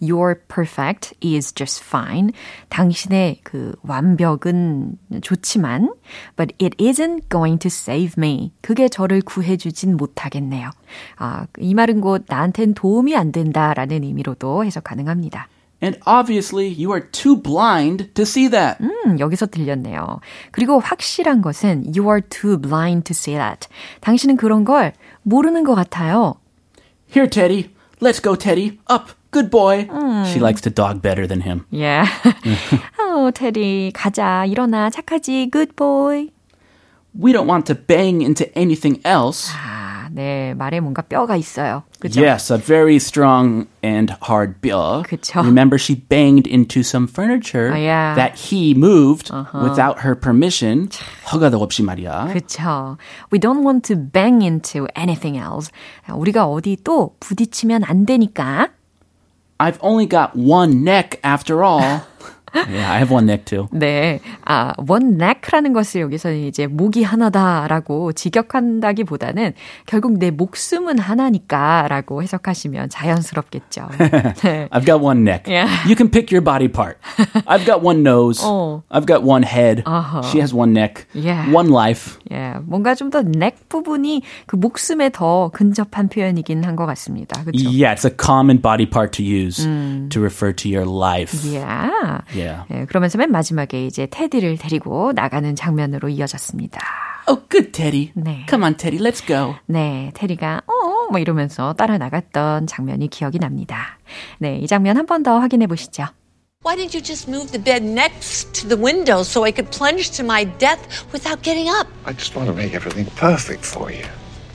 Your 0.00 0.40
perfect 0.48 1.14
is 1.20 1.52
just 1.52 1.82
fine. 1.82 2.32
당신의 2.68 3.40
그 3.42 3.74
완벽은 3.82 4.98
좋지만, 5.22 5.90
but 6.36 6.54
it 6.60 6.76
isn't 6.78 7.28
going 7.28 7.58
to 7.58 7.68
save 7.68 8.14
me. 8.16 8.52
그게 8.60 8.88
저를 8.88 9.20
구해주진 9.22 9.96
못하겠네요. 9.96 10.70
아, 11.16 11.46
이 11.58 11.74
말은 11.74 12.00
곧 12.00 12.24
나한텐 12.28 12.74
도움이 12.74 13.16
안 13.16 13.32
된다라는 13.32 14.04
의미로도 14.04 14.64
해석 14.64 14.84
가능합니다. 14.84 15.48
And 15.82 15.98
obviously, 16.06 16.68
you 16.68 16.90
are 16.92 17.06
too 17.12 17.36
blind 17.36 18.14
to 18.14 18.22
see 18.22 18.48
that. 18.48 18.82
음, 18.82 19.18
여기서 19.20 19.46
들렸네요. 19.46 20.20
그리고 20.50 20.78
확실한 20.80 21.42
것은 21.42 21.92
you 21.94 22.08
are 22.08 22.22
too 22.22 22.56
blind 22.58 23.04
to 23.04 23.12
see 23.12 23.36
that. 23.36 23.68
당신은 24.00 24.38
그런 24.38 24.64
걸 24.64 24.94
모르는 25.22 25.64
것 25.64 25.74
같아요. 25.74 26.36
Here, 27.15 27.27
Teddy. 27.27 27.73
Let's 27.99 28.19
go, 28.19 28.35
Teddy. 28.35 28.79
Up. 28.87 29.11
Good 29.31 29.49
boy. 29.49 29.87
She 30.33 30.39
likes 30.39 30.59
to 30.61 30.69
dog 30.69 31.01
better 31.01 31.25
than 31.25 31.41
him. 31.41 31.65
Yeah. 31.69 32.05
어, 32.99 33.31
테디, 33.31 33.91
가자. 33.93 34.45
일어나. 34.45 34.89
착하지. 34.89 35.49
Good 35.49 35.75
boy. 35.77 36.27
We 37.17 37.31
don't 37.31 37.47
want 37.47 37.65
to 37.67 37.75
bang 37.75 38.21
into 38.21 38.47
anything 38.57 38.99
else. 39.05 39.49
아, 40.15 40.15
네. 40.15 40.53
말에 40.53 40.79
뭔가 40.79 41.01
뼈가 41.01 41.35
있어요. 41.35 41.83
그죠? 41.99 42.21
Yes, 42.21 42.51
a 42.53 42.57
very 42.57 42.95
strong 42.95 43.67
and 43.83 44.13
hard 44.23 44.61
뼈. 44.61 45.03
그쵸. 45.05 45.41
Remember, 45.41 45.77
she 45.77 45.95
banged 45.95 46.47
into 46.47 46.79
some 46.81 47.07
furniture 47.07 47.71
Oh, 47.73 47.75
yeah. 47.77 48.13
Uh-huh. 48.13 48.15
that 48.15 48.39
he 48.39 48.73
moved 48.73 49.29
without 49.61 49.99
her 49.99 50.15
permission. 50.15 50.87
허가도 51.31 51.61
없이 51.61 51.83
말이야. 51.83 52.29
그쵸. 52.33 52.97
We 53.31 53.39
don't 53.39 53.63
want 53.63 53.83
to 53.93 53.95
bang 53.97 54.41
into 54.41 54.87
anything 54.95 55.37
else. 55.37 55.71
우리가 56.09 56.45
어디 56.47 56.77
또 56.83 57.15
부딪히면 57.19 57.83
안 57.83 58.05
되니까. 58.05 58.69
I've 59.59 59.77
only 59.81 60.07
got 60.07 60.35
one 60.35 60.83
neck 60.83 61.19
after 61.23 61.63
all. 61.63 62.01
yeah, 62.54 62.90
I 62.90 62.98
have 62.98 63.10
one 63.10 63.26
neck 63.26 63.44
too. 63.44 63.68
네. 63.72 64.20
아, 64.44 64.72
one 64.88 65.16
neck라는 65.20 65.72
것을 65.72 66.00
여기서는 66.02 66.38
이제 66.38 66.66
목이 66.66 67.02
하나다라고 67.02 68.12
직역한다기보다는 68.12 69.54
결국 69.86 70.18
내 70.18 70.30
목숨은 70.30 70.98
하나니까라고 70.98 72.22
해석하시면 72.22 72.88
자연스럽겠죠. 72.88 73.88
네. 74.42 74.68
I've 74.70 74.84
got 74.86 75.00
one 75.00 75.22
neck. 75.22 75.46
Yeah. 75.46 75.68
You 75.86 75.96
can 75.96 76.08
pick 76.10 76.30
your 76.30 76.42
body 76.42 76.68
part. 76.68 76.98
I've 77.46 77.64
got 77.66 77.82
one 77.82 78.02
nose. 78.02 78.40
Oh. 78.42 78.82
I've 78.90 79.06
got 79.06 79.22
one 79.22 79.42
head. 79.42 79.82
Uh-huh. 79.86 80.22
She 80.22 80.38
has 80.40 80.54
one 80.54 80.72
neck. 80.72 81.06
Yeah. 81.14 81.50
One 81.52 81.70
life. 81.70 82.18
예, 82.30 82.54
뭔가 82.64 82.94
좀더넥 82.94 83.68
부분이 83.68 84.22
그 84.46 84.56
목숨에 84.56 85.10
더 85.10 85.50
근접한 85.52 86.08
표현이긴 86.08 86.64
한 86.64 86.76
것 86.76 86.86
같습니다. 86.86 87.42
그렇죠? 87.42 87.68
Yeah, 87.68 87.92
it's 87.92 88.04
a 88.04 88.10
common 88.10 88.58
body 88.58 88.86
part 88.86 89.12
to 89.18 89.22
use 89.24 89.64
to 89.64 90.20
refer 90.20 90.52
to 90.52 90.68
your 90.68 90.84
life. 90.84 91.44
Yeah. 91.44 92.20
Yeah. 92.36 92.64
예, 92.72 92.84
그러면서 92.86 93.18
맨 93.18 93.30
마지막에 93.30 93.86
이제 93.86 94.06
테디를 94.10 94.58
데리고 94.58 95.12
나가는 95.14 95.54
장면으로 95.56 96.08
이어졌습니다. 96.08 96.80
Oh, 97.28 97.42
good, 97.48 97.72
Teddy. 97.72 98.12
네. 98.14 98.46
Come 98.48 98.64
on, 98.64 98.76
Teddy, 98.76 99.00
let's 99.02 99.26
go. 99.26 99.54
네, 99.66 100.12
테리가 100.14 100.62
어, 100.66 101.10
뭐 101.10 101.18
이러면서 101.18 101.72
따라 101.72 101.98
나갔던 101.98 102.66
장면이 102.66 103.08
기억이 103.08 103.38
납니다. 103.40 103.98
네, 104.38 104.58
이 104.58 104.66
장면 104.66 104.96
한 104.96 105.06
번 105.06 105.22
더 105.22 105.38
확인해 105.40 105.66
보시죠. 105.66 106.04
Why 106.64 106.76
didn't 106.76 106.94
you 106.94 107.02
just 107.02 107.28
move 107.28 107.50
the 107.52 107.62
bed 107.62 107.84
next 107.84 108.52
to 108.60 108.68
the 108.68 108.76
window 108.80 109.22
so 109.22 109.44
I 109.44 109.52
could 109.52 109.70
plunge 109.70 110.10
to 110.16 110.24
my 110.24 110.44
death 110.58 110.82
without 111.12 111.42
getting 111.42 111.68
up? 111.68 111.86
I 112.06 112.12
just 112.12 112.34
want 112.36 112.48
to 112.50 112.54
make 112.54 112.74
everything 112.74 113.06
perfect 113.16 113.64
for 113.64 113.90
you. 113.90 114.04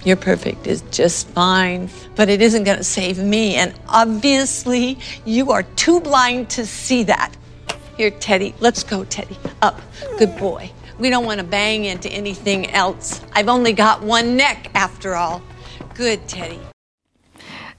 You're 0.04 0.18
perfect 0.20 0.66
is 0.68 0.82
just 0.92 1.30
fine, 1.30 1.88
but 2.16 2.28
it 2.28 2.42
isn't 2.42 2.64
going 2.66 2.80
to 2.80 2.84
save 2.84 3.20
me. 3.24 3.56
And 3.56 3.72
obviously, 3.88 4.98
you 5.26 5.52
are 5.52 5.64
too 5.76 6.02
blind 6.02 6.50
to 6.58 6.66
see 6.66 7.04
that. 7.04 7.32
Here, 7.97 8.11
Teddy, 8.11 8.55
let's 8.61 8.83
go, 8.85 9.05
Teddy. 9.05 9.37
Up. 9.63 9.81
Good 10.19 10.37
boy. 10.37 10.71
We 10.99 11.11
don't 11.11 11.25
want 11.25 11.41
to 11.41 11.47
bang 11.47 11.85
into 11.85 12.09
anything 12.09 12.71
else. 12.71 13.21
I've 13.33 13.49
only 13.49 13.73
got 13.73 14.03
one 14.03 14.37
neck, 14.37 14.71
after 14.75 15.15
all. 15.15 15.43
Good, 15.95 16.27
Teddy. 16.29 16.61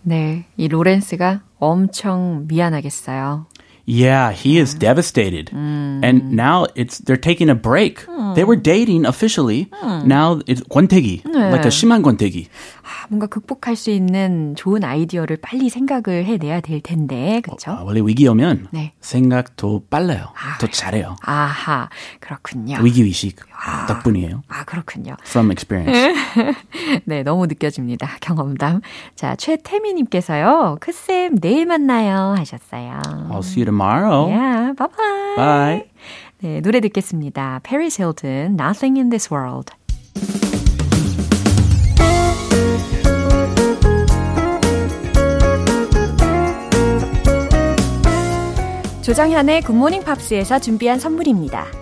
네, 0.07 0.45
이 0.57 0.67
로렌스가 0.67 1.43
엄청 1.59 2.45
미안하겠어요. 2.47 3.47
Yeah, 3.89 4.33
he 4.33 4.59
is 4.59 4.75
devastated. 4.77 5.49
And 5.53 6.33
now 6.33 6.65
it's 6.75 6.99
they're 6.99 7.15
taking 7.15 7.47
a 7.47 7.55
break. 7.55 8.05
They 8.35 8.43
were 8.43 8.57
dating 8.57 9.05
officially. 9.05 9.69
Now 10.03 10.41
it's 10.45 10.61
권태기. 10.67 11.23
Like 11.25 11.63
a 11.63 11.71
심한 11.71 12.01
권태기. 12.01 12.49
아, 12.83 13.07
뭔가 13.07 13.27
극복할 13.27 13.77
수 13.77 13.89
있는 13.89 14.55
좋은 14.57 14.83
아이디어를 14.83 15.37
빨리 15.37 15.69
생각을 15.69 16.25
해내야 16.25 16.59
될 16.59 16.81
텐데, 16.81 17.39
그렇죠? 17.41 17.71
아, 17.71 17.83
원래 17.83 18.01
위기 18.01 18.27
오면 18.27 18.67
네. 18.71 18.91
생각도 18.99 19.85
빨라요. 19.89 20.33
더 20.59 20.67
잘해요. 20.67 21.15
아하, 21.21 21.87
그렇군요. 22.19 22.79
위기 22.81 23.03
의식 23.03 23.37
덕분이에요. 23.86 24.42
아, 24.48 24.64
그렇군요. 24.64 25.16
From 25.26 25.50
experience. 25.50 26.14
네, 27.04 27.22
너무 27.22 27.46
느껴집니다. 27.46 28.16
경험담. 28.20 28.80
자, 29.14 29.36
최태미님께서요. 29.36 30.78
크쌤, 30.80 31.36
내일 31.36 31.66
만나요. 31.66 32.34
하셨어요. 32.36 33.00
I'll 33.30 33.38
see 33.38 33.62
you 33.62 33.64
tomorrow. 33.64 34.28
Yeah, 34.28 34.74
bye 34.74 34.88
bye. 34.88 35.36
Bye. 35.36 35.84
네, 36.40 36.60
노래 36.60 36.80
듣겠습니다. 36.80 37.60
Paris 37.62 38.00
Hilton, 38.00 38.56
Nothing 38.58 38.98
in 38.98 39.10
This 39.10 39.32
World. 39.32 39.72
조정현의 49.02 49.62
굿모닝 49.62 50.04
팝스에서 50.04 50.60
준비한 50.60 50.98
선물입니다. 51.00 51.81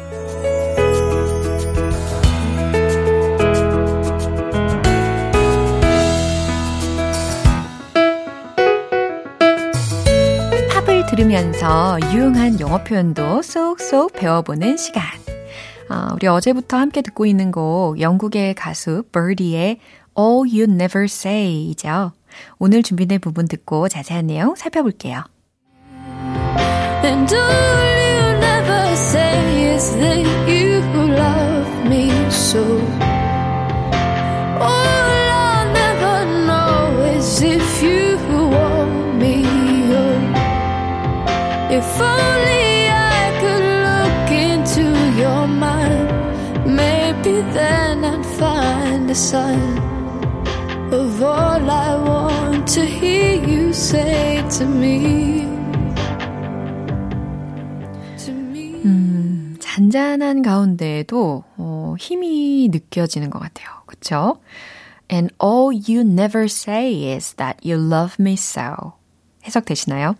들으면서 11.11 11.99
유용한 12.13 12.57
영어 12.61 12.81
표현도 12.85 13.41
쏙쏙 13.41 14.13
배워보는 14.13 14.77
시간. 14.77 15.03
아, 15.89 16.13
우리 16.15 16.25
어제부터 16.25 16.77
함께 16.77 17.01
듣고 17.01 17.25
있는 17.25 17.51
곡 17.51 17.99
영국의 17.99 18.55
가수 18.55 19.03
Birdy의 19.11 19.79
All 20.17 20.49
You 20.49 20.63
Never 20.63 21.03
Say이죠. 21.03 22.13
오늘 22.59 22.81
준비된 22.81 23.19
부분 23.19 23.49
듣고 23.49 23.89
자세한 23.89 24.27
내용 24.27 24.55
살펴볼게요. 24.55 25.25
And 27.03 27.35
all 27.35 27.43
you 27.43 28.37
never 28.37 28.93
say 28.93 29.73
is 29.73 29.91
that 29.97 30.25
you 30.47 30.81
love 30.95 31.87
me 31.87 32.09
so. 32.29 33.00
Of 50.93 51.23
all 51.23 51.69
I 51.69 51.95
want 51.95 52.67
to 52.73 52.85
hear 52.85 53.35
you 53.35 53.69
say 53.69 54.43
to 54.57 54.65
me. 54.65 55.45
Me. 58.27 59.57
잔잔한 59.59 60.41
가운데에도 60.41 61.43
어, 61.57 61.95
힘이 61.99 62.69
느껴지는 62.71 63.29
것 63.29 63.39
같아요. 63.39 63.67
그쵸? 63.85 64.39
And 65.11 65.33
all 65.41 65.71
you 65.71 66.01
never 66.01 66.45
say 66.45 67.13
is 67.15 67.35
that 67.35 67.59
you 67.63 67.77
love 67.77 68.15
me 68.19 68.33
so. 68.33 68.93
해석되시나요? 69.45 70.15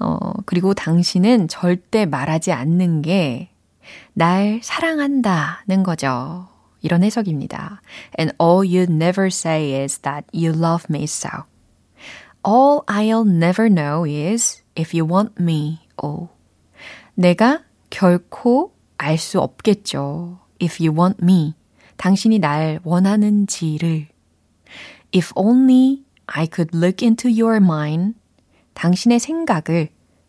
어, 0.00 0.32
그리고 0.46 0.74
당신은 0.74 1.48
절대 1.48 2.06
말하지 2.06 2.52
않는 2.52 3.02
게 3.02 3.50
날 4.14 4.60
사랑한다는 4.62 5.82
거죠. 5.82 6.48
이런 6.82 7.02
해석입니다. 7.02 7.82
And 8.18 8.34
all 8.40 8.66
you 8.66 8.86
never 8.88 9.26
say 9.26 9.82
is 9.82 9.98
that 10.00 10.26
you 10.32 10.52
love 10.52 10.86
me 10.90 11.04
so. 11.04 11.44
All 12.46 12.82
I'll 12.86 13.26
never 13.26 13.68
know 13.68 14.06
is 14.06 14.62
if 14.78 14.96
you 14.96 15.06
want 15.06 15.34
me. 15.40 15.80
Oh. 16.02 16.28
내가 17.14 17.62
결코 17.90 18.72
알 18.96 19.18
수 19.18 19.40
없겠죠. 19.40 20.38
If 20.62 20.82
you 20.82 20.96
want 20.96 21.22
me. 21.22 21.54
당신이 21.98 22.38
날 22.38 22.80
원하는지를. 22.82 24.08
If 25.14 25.32
only 25.34 26.04
I 26.26 26.46
could 26.50 26.74
look 26.74 27.04
into 27.04 27.28
your 27.28 27.56
mind. 27.56 28.14
당신의 28.74 29.20
생각을 29.20 29.88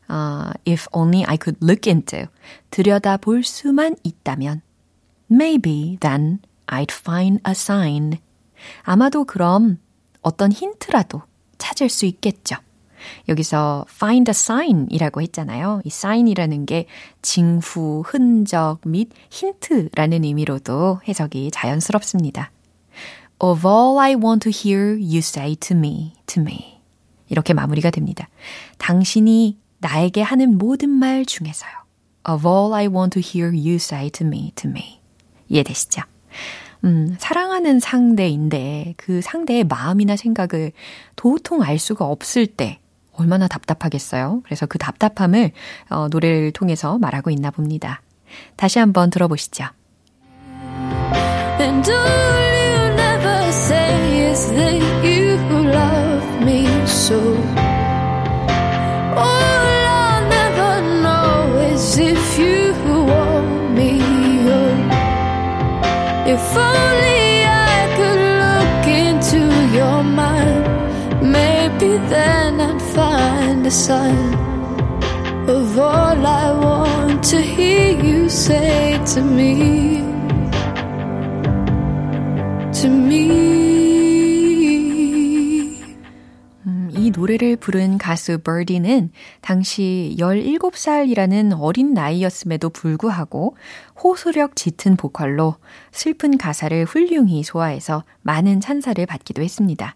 uh, 0.09 0.53
if 0.67 0.87
only 0.91 1.23
I 1.25 1.37
could 1.41 1.57
look 1.63 1.89
into 1.89 2.27
들여다 2.69 3.17
볼 3.17 3.43
수만 3.43 3.95
있다면 4.03 4.61
maybe 5.29 5.97
then 5.99 6.39
I'd 6.67 6.91
find 6.91 7.41
a 7.47 7.51
sign. 7.51 8.17
아마도 8.83 9.23
그럼 9.25 9.79
어떤 10.21 10.51
힌트라도 10.51 11.21
찾을 11.57 11.89
수 11.89 12.05
있겠죠. 12.05 12.55
여기서 13.27 13.85
find 13.89 14.29
a 14.29 14.31
sign이라고 14.31 15.21
했잖아요. 15.21 15.81
이 15.83 15.87
sign이라는 15.87 16.65
게 16.65 16.85
징후, 17.21 18.03
흔적 18.05 18.79
및 18.85 19.09
힌트라는 19.29 20.23
의미로도 20.23 21.01
해석이 21.07 21.51
자연스럽습니다. 21.51 22.51
Of 23.39 23.67
all 23.67 23.97
I 23.97 24.15
want 24.15 24.49
to 24.49 24.51
hear 24.51 24.93
you 24.93 25.17
say 25.17 25.55
to 25.55 25.75
me, 25.75 26.13
to 26.27 26.41
me. 26.41 26.80
이렇게 27.31 27.53
마무리가 27.53 27.89
됩니다. 27.89 28.27
당신이 28.77 29.57
나에게 29.79 30.21
하는 30.21 30.57
모든 30.57 30.89
말 30.89 31.25
중에서요. 31.25 31.71
Of 32.29 32.47
all 32.47 32.73
I 32.73 32.87
want 32.87 33.19
to 33.19 33.21
hear 33.25 33.57
you 33.57 33.75
say 33.75 34.09
to 34.11 34.27
me, 34.27 34.51
to 34.55 34.69
me. 34.69 34.99
이해되시죠? 35.47 36.03
음, 36.83 37.15
사랑하는 37.19 37.79
상대인데 37.79 38.95
그 38.97 39.21
상대의 39.21 39.63
마음이나 39.63 40.15
생각을 40.17 40.71
도통 41.15 41.63
알 41.63 41.79
수가 41.79 42.05
없을 42.05 42.47
때 42.47 42.79
얼마나 43.13 43.47
답답하겠어요? 43.47 44.41
그래서 44.43 44.65
그 44.65 44.77
답답함을 44.77 45.51
어, 45.89 46.07
노래를 46.09 46.51
통해서 46.51 46.97
말하고 46.97 47.29
있나 47.29 47.49
봅니다. 47.49 48.01
다시 48.55 48.79
한번 48.79 49.09
들어보시죠. 49.09 49.65
And 51.59 51.89
all 51.89 51.97
you 51.97 52.93
never 52.93 53.47
say 53.49 54.29
is 54.29 54.51
me 54.51 55.00
so. 57.11 57.19
All 59.27 59.71
I'll 60.01 60.25
never 60.37 60.73
know 61.03 61.33
is 61.73 61.85
if 62.13 62.25
you 62.41 62.59
want 63.11 63.51
me. 63.77 63.91
If 66.33 66.45
only 66.71 67.25
I 67.73 67.79
could 67.97 68.21
look 68.43 68.85
into 69.07 69.41
your 69.77 70.01
mind, 70.21 70.63
maybe 71.37 71.91
then 72.13 72.61
I'd 72.67 72.81
find 72.97 73.59
a 73.73 73.75
sign 73.87 74.33
of 75.55 75.65
all 75.89 76.19
I 76.43 76.47
want 76.67 77.23
to 77.31 77.39
hear 77.55 77.89
you 78.07 78.29
say 78.29 79.01
to 79.13 79.21
me 79.21 79.90
노래를 87.31 87.55
부른 87.55 87.97
가수 87.97 88.39
버디는 88.39 89.11
당시 89.39 90.15
17살이라는 90.19 91.57
어린 91.61 91.93
나이였음에도 91.93 92.69
불구하고 92.69 93.55
호소력 94.03 94.55
짙은 94.57 94.97
보컬로 94.97 95.55
슬픈 95.91 96.37
가사를 96.37 96.83
훌륭히 96.85 97.43
소화해서 97.43 98.03
많은 98.21 98.59
찬사를 98.59 99.05
받기도 99.05 99.41
했습니다. 99.41 99.95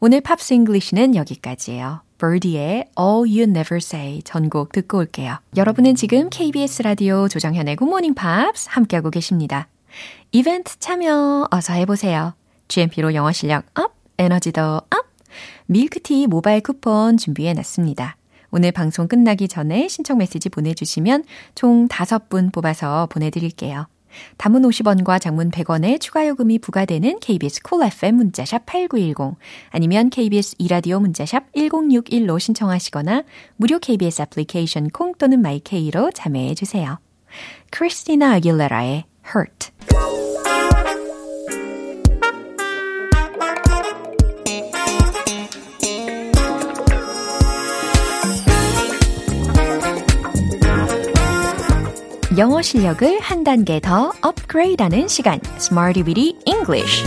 오늘 0.00 0.20
Pops 0.20 0.52
English는 0.52 1.14
여기까지예요. 1.16 2.02
Birdy의 2.18 2.86
All 2.98 3.20
You 3.26 3.42
Never 3.44 3.76
Say 3.76 4.20
전곡 4.22 4.72
듣고 4.72 4.98
올게요. 4.98 5.38
여러분은 5.56 5.94
지금 5.94 6.28
KBS 6.30 6.82
라디오 6.82 7.28
조정현의 7.28 7.76
Morning 7.80 8.14
Pops 8.14 8.68
함께하고 8.70 9.10
계십니다. 9.10 9.68
이벤트 10.32 10.78
참여 10.78 11.48
어서 11.50 11.72
해보세요. 11.72 12.34
GMP로 12.68 13.14
영어 13.14 13.32
실력 13.32 13.64
up, 13.78 13.94
에너지도 14.18 14.60
up! 14.90 15.05
밀크티 15.66 16.26
모바일 16.26 16.60
쿠폰 16.60 17.16
준비해 17.16 17.52
놨습니다. 17.52 18.16
오늘 18.50 18.72
방송 18.72 19.08
끝나기 19.08 19.48
전에 19.48 19.88
신청 19.88 20.18
메시지 20.18 20.48
보내주시면 20.48 21.24
총 21.54 21.88
5분 21.88 22.52
뽑아서 22.52 23.06
보내드릴게요. 23.10 23.86
단문 24.38 24.62
50원과 24.62 25.20
장문 25.20 25.50
100원의 25.50 26.00
추가 26.00 26.26
요금이 26.26 26.58
부과되는 26.60 27.18
KBS 27.20 27.62
cool 27.62 27.92
FM 27.92 28.16
문자샵 28.16 28.66
8910 28.66 29.36
아니면 29.70 30.10
KBS 30.10 30.56
2라디오 30.58 31.00
문자샵 31.00 31.52
1061로 31.52 32.38
신청하시거나 32.40 33.24
무료 33.56 33.78
KBS 33.78 34.22
애플리케이션 34.22 34.88
콩 34.88 35.14
또는 35.18 35.42
마이케이로 35.42 36.12
참여해 36.12 36.54
주세요. 36.54 36.98
크리스티나 37.70 38.34
아길레라의 38.34 39.04
Hurt 39.26 39.70
영어 52.38 52.60
실력을 52.60 53.18
한 53.20 53.44
단계 53.44 53.80
더 53.80 54.12
업그레이드하는 54.20 55.08
시간, 55.08 55.40
Smarty 55.56 56.04
Weedy 56.06 56.34
English. 56.44 57.04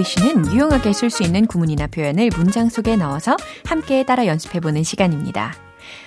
English는 0.00 0.52
유용하게 0.52 0.92
쓸 0.92 1.10
수 1.10 1.22
있는 1.22 1.46
구문이나 1.46 1.86
표현을 1.86 2.30
문장 2.36 2.68
속에 2.68 2.96
넣어서 2.96 3.36
함께 3.66 4.04
따라 4.04 4.26
연습해보는 4.26 4.82
시간입니다. 4.82 5.54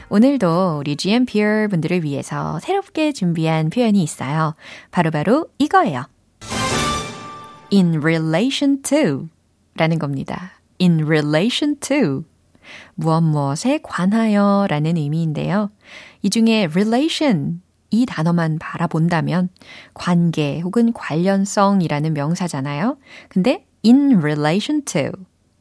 오늘도 0.10 0.78
우리 0.80 0.96
GMPR 0.96 1.68
분들을 1.70 2.04
위해서 2.04 2.60
새롭게 2.60 3.12
준비한 3.12 3.70
표현이 3.70 4.02
있어요. 4.02 4.56
바로바로 4.92 5.24
바로 5.24 5.48
이거예요. 5.60 6.13
In 7.74 7.96
relation 7.96 8.82
to 8.84 9.30
라는 9.76 9.98
겁니다. 9.98 10.52
in 10.80 11.00
relation 11.00 11.80
to 11.80 12.24
무엇 12.96 13.22
무엇에 13.22 13.80
관하여 13.82 14.68
라는 14.70 14.98
의미인데요. 14.98 15.72
이 16.22 16.30
중에 16.30 16.68
relation 16.72 17.62
이 17.90 18.06
단어만 18.06 18.60
바라본다면 18.60 19.50
관계 19.94 20.60
혹은 20.62 20.94
관련성이라는 20.94 22.14
명사잖아요. 22.14 22.98
근데 23.30 23.66
in 23.86 24.18
relation 24.18 24.84
to, 24.86 25.12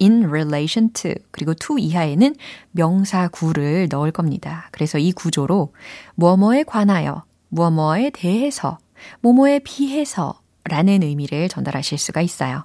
in 0.00 0.24
relation 0.24 0.92
to, 0.92 1.12
그리고 1.30 1.52
to 1.54 1.78
이하에는 1.78 2.34
명사 2.70 3.28
구를 3.28 3.88
넣을 3.90 4.12
겁니다. 4.12 4.68
그래서 4.72 4.98
이 4.98 5.12
구조로 5.12 5.74
뭐뭐에 6.14 6.62
관하여, 6.62 7.24
뭐뭐에 7.50 8.10
대해서, 8.10 8.78
뭐뭐에 9.20 9.58
비해서 9.58 10.41
라는 10.64 11.02
의미를 11.02 11.48
전달하실 11.48 11.98
수가 11.98 12.20
있어요. 12.20 12.64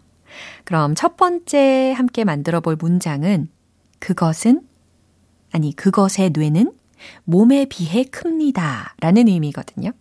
그럼 0.64 0.96
첫 0.96 1.18
번째 1.18 1.94
함께 1.96 2.24
만들어 2.24 2.60
볼 2.60 2.76
문장은 2.80 3.50
그것은 4.00 4.62
아니 5.52 5.76
그것의 5.76 6.32
뇌는 6.34 6.72
몸에 7.24 7.66
비해 7.66 8.04
큽니다. 8.04 8.96
라는 9.00 9.28
의미거든요. 9.28 9.92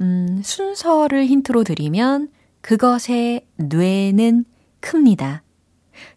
음, 0.00 0.40
순서를 0.44 1.26
힌트로 1.26 1.64
드리면 1.64 2.28
그것의 2.60 3.46
뇌는 3.56 4.44
큽니다. 4.80 5.42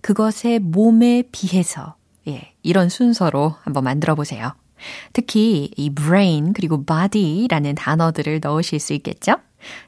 그것의 0.02 0.60
몸에 0.60 1.24
비해서 1.32 1.96
예, 2.28 2.54
이런 2.62 2.90
순서로 2.90 3.56
한번 3.62 3.84
만들어 3.84 4.16
보세요. 4.16 4.54
특히 5.14 5.72
이 5.76 5.90
brain 5.94 6.54
그리고 6.54 6.84
body라는 6.84 7.76
단어들을 7.76 8.40
넣으실 8.42 8.80
수 8.80 8.94
있겠죠? 8.94 9.36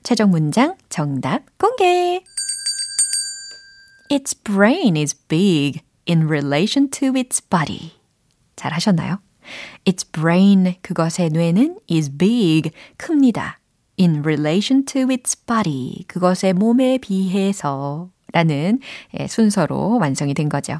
최종 0.04 0.32
문장 0.32 0.76
정답 0.90 1.44
공개! 1.58 2.24
Its 4.10 4.36
brain 4.44 4.96
is 4.98 5.16
big 5.28 5.82
in 6.08 6.28
relation 6.28 6.90
to 6.90 7.14
its 7.16 7.42
body. 7.42 7.92
잘 8.56 8.72
하셨나요? 8.74 9.20
Its 9.86 10.10
brain, 10.12 10.76
그것의 10.82 11.30
뇌는 11.32 11.80
is 11.90 12.10
big, 12.10 12.72
큽니다. 12.98 13.60
in 14.00 14.24
relation 14.24 14.86
to 14.86 15.10
its 15.10 15.36
body, 15.46 16.06
그것의 16.08 16.54
몸에 16.54 16.98
비해서 16.98 18.10
라는 18.32 18.80
순서로 19.28 20.00
완성이 20.00 20.34
된 20.34 20.50
거죠. 20.50 20.80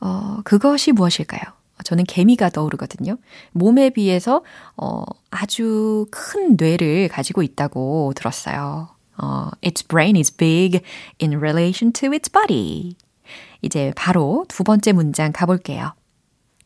어, 0.00 0.38
그것이 0.44 0.92
무엇일까요? 0.92 1.61
저는 1.84 2.04
개미가 2.04 2.50
떠오르거든요. 2.50 3.16
몸에 3.52 3.90
비해서 3.90 4.42
어, 4.76 5.04
아주 5.30 6.06
큰 6.10 6.56
뇌를 6.56 7.08
가지고 7.08 7.42
있다고 7.42 8.12
들었어요. 8.14 8.88
어, 9.18 9.48
its 9.64 9.86
brain 9.86 10.16
is 10.16 10.34
big 10.36 10.80
in 11.22 11.36
relation 11.36 11.92
to 11.92 12.12
its 12.12 12.30
body. 12.30 12.96
이제 13.62 13.92
바로 13.96 14.44
두 14.48 14.64
번째 14.64 14.92
문장 14.92 15.32
가볼게요. 15.32 15.94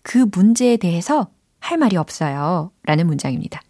그 0.03 0.27
문제에 0.33 0.77
대해서 0.77 1.29
할 1.59 1.79
말이 1.79 1.97
없어요. 1.97 2.71
라는 2.85 3.07
문장입니다. 3.07 3.61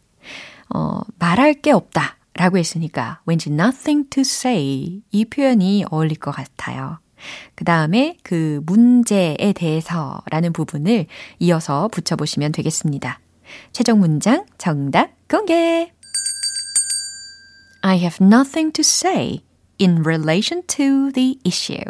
어, 0.75 1.01
말할 1.19 1.55
게 1.55 1.73
없다. 1.73 2.17
라고 2.35 2.59
했으니까 2.59 3.23
왠지 3.25 3.51
nothing 3.51 4.11
to 4.11 4.21
say 4.21 5.01
이 5.11 5.25
표현이 5.25 5.87
어울릴 5.91 6.19
것 6.19 6.33
같아요. 6.33 6.99
그 7.55 7.65
다음에 7.65 8.17
그 8.23 8.61
문제에 8.67 9.53
대해서 9.55 10.23
라는 10.31 10.53
부분을 10.53 11.07
이어서 11.39 11.89
붙여보시면 11.89 12.53
되겠습니다. 12.53 13.21
최종 13.73 14.01
문장 14.01 14.45
정답 14.59 15.11
공개! 15.29 15.93
I 17.83 17.99
have 17.99 18.25
nothing 18.25 18.73
to 18.73 18.81
say 18.81 19.45
in 19.81 20.03
relation 20.05 20.67
to 20.67 21.13
the 21.13 21.39
issue. 21.47 21.85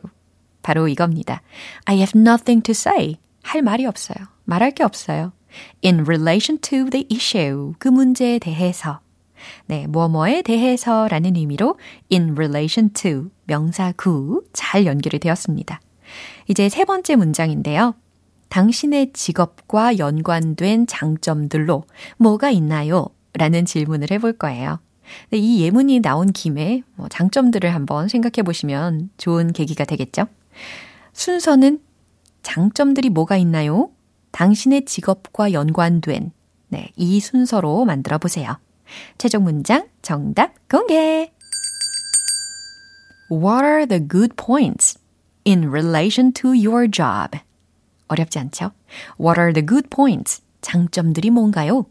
바로 0.62 0.88
이겁니다. 0.88 1.42
I 1.84 1.96
have 1.96 2.20
nothing 2.20 2.62
to 2.62 2.72
say. 2.72 3.16
할 3.42 3.62
말이 3.62 3.86
없어요. 3.86 4.26
말할 4.44 4.72
게 4.72 4.82
없어요. 4.84 5.32
In 5.84 6.00
relation 6.00 6.60
to 6.60 6.90
the 6.90 7.06
issue. 7.10 7.74
그 7.78 7.88
문제에 7.88 8.38
대해서. 8.38 9.00
네, 9.66 9.86
뭐뭐에 9.86 10.42
대해서라는 10.42 11.36
의미로 11.36 11.78
in 12.10 12.32
relation 12.32 12.92
to 12.92 13.30
명사 13.46 13.92
구 13.96 14.42
잘 14.52 14.86
연결이 14.86 15.18
되었습니다. 15.18 15.80
이제 16.48 16.68
세 16.68 16.84
번째 16.84 17.16
문장인데요. 17.16 17.94
당신의 18.48 19.12
직업과 19.12 19.98
연관된 19.98 20.86
장점들로 20.86 21.84
뭐가 22.16 22.50
있나요? 22.50 23.06
라는 23.34 23.64
질문을 23.64 24.10
해볼 24.10 24.34
거예요. 24.34 24.78
이 25.32 25.62
예문이 25.62 26.00
나온 26.00 26.32
김에 26.32 26.82
뭐 26.94 27.08
장점들을 27.08 27.72
한번 27.74 28.08
생각해 28.08 28.42
보시면 28.44 29.10
좋은 29.18 29.52
계기가 29.52 29.84
되겠죠? 29.84 30.26
순서는 31.12 31.80
장점들이 32.42 33.10
뭐가 33.10 33.36
있나요? 33.36 33.90
당신의 34.32 34.84
직업과 34.84 35.52
연관된 35.52 36.32
네, 36.68 36.90
이 36.96 37.20
순서로 37.20 37.84
만들어 37.84 38.18
보세요. 38.18 38.58
최종 39.18 39.44
문장 39.44 39.88
정답 40.02 40.52
공개! 40.68 41.30
What 43.30 43.64
are 43.64 43.86
the 43.86 44.06
good 44.06 44.36
points 44.36 44.98
in 45.44 45.70
relation 45.70 46.32
to 46.34 46.50
your 46.50 46.88
job? 46.90 47.38
어렵지 48.08 48.38
않죠? 48.38 48.72
What 49.18 49.40
are 49.40 49.52
the 49.52 49.66
good 49.66 49.88
points? 49.90 50.42
장점들이 50.60 51.30
뭔가요? 51.30 51.86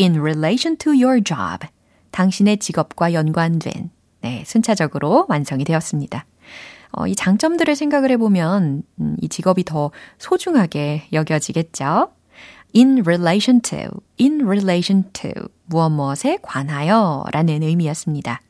In 0.00 0.14
relation 0.14 0.76
to 0.78 0.92
your 0.92 1.22
job. 1.22 1.66
당신의 2.10 2.58
직업과 2.58 3.14
연관된, 3.14 3.90
네, 4.20 4.44
순차적으로 4.46 5.26
완성이 5.28 5.64
되었습니다. 5.64 6.26
어, 6.92 7.06
이 7.06 7.14
장점들을 7.14 7.74
생각을 7.74 8.10
해보면, 8.10 8.82
음, 9.00 9.16
이 9.20 9.28
직업이 9.28 9.64
더 9.64 9.90
소중하게 10.18 11.08
여겨지겠죠? 11.12 12.12
in 12.73 13.03
relation 13.05 13.61
to, 13.61 14.01
in 14.17 14.41
relation 14.41 15.03
to, 15.13 15.31
무엇 15.65 15.89
무엇에 15.89 16.37
관하여 16.41 17.25
라는 17.31 17.63
의미였습니다. 17.63 18.41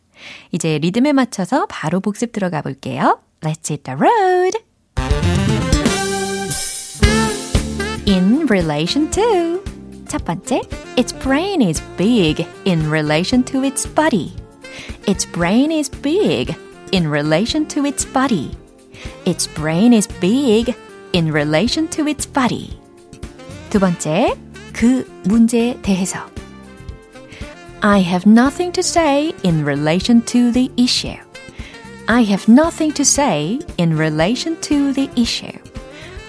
이제 0.52 0.80
리듬에 0.80 1.14
맞춰서 1.14 1.66
바로 1.68 2.00
복습 2.00 2.32
들어가 2.32 2.62
볼게요. 2.62 3.20
Let's 3.42 3.70
hit 3.70 3.84
the 3.84 3.98
road! 3.98 4.58
In 8.08 8.48
relation 8.50 9.10
to. 9.12 9.64
첫 10.08 10.24
번째, 10.24 10.62
its 10.98 11.14
brain 11.20 11.62
is 11.62 11.84
big 11.98 12.46
in 12.66 12.90
relation 12.90 13.44
to 13.44 13.64
its 13.64 13.86
body. 13.94 14.34
Its 15.06 15.30
brain 15.32 15.72
is 15.72 15.92
big 16.02 16.56
in 16.94 17.08
relation 17.12 17.68
to 17.68 17.86
its 17.86 18.06
body. 18.12 18.52
Its 19.26 19.48
brain 19.54 19.94
is 19.94 20.08
big 20.20 20.74
in 21.14 21.32
relation 21.32 21.90
to 21.90 22.08
its 22.08 22.26
body. 22.26 22.80
두 23.72 23.80
번째, 23.80 24.36
그 24.74 25.06
문제에 25.26 25.78
대해서. 25.82 26.20
I 27.82 28.02
have 28.02 28.26
nothing 28.26 28.72
to 28.74 28.82
say 28.82 29.34
in 29.44 29.64
relation 29.64 30.22
to 30.26 30.52
the 30.52 30.72
issue. 30.78 31.18
I 32.08 32.24
have 32.24 32.48
nothing 32.48 32.94
to 32.94 33.04
say 33.04 33.60
in 33.78 33.98
relation 33.98 34.60
to 34.62 34.94
the 34.94 35.10
issue. 35.16 35.58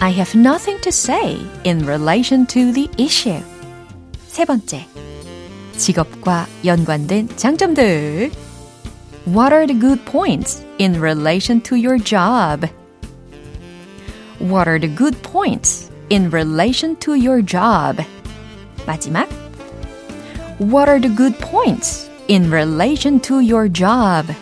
I 0.01 0.11
have 0.11 0.37
nothing 0.37 0.79
to 0.81 0.91
say 0.91 1.37
in 1.63 1.85
relation 1.85 2.45
to 2.47 2.71
the 2.73 2.89
issue. 2.97 3.41
세 4.27 4.45
번째. 4.45 4.85
직업과 5.77 6.47
연관된 6.65 7.29
장점들. 7.35 8.31
What 9.25 9.53
are 9.53 9.67
the 9.67 9.77
good 9.77 10.03
points 10.05 10.63
in 10.79 11.01
relation 11.01 11.61
to 11.63 11.75
your 11.75 11.97
job? 11.97 12.67
What 14.39 14.67
are 14.67 14.79
the 14.79 14.93
good 14.93 15.21
points 15.21 15.89
in 16.10 16.30
relation 16.30 16.96
to 17.00 17.14
your 17.14 17.44
job? 17.44 18.02
마지막. 18.86 19.28
What 20.58 20.88
are 20.88 21.00
the 21.00 21.14
good 21.14 21.38
points 21.40 22.08
in 22.28 22.50
relation 22.50 23.20
to 23.20 23.36
your 23.40 23.68
job? 23.68 24.32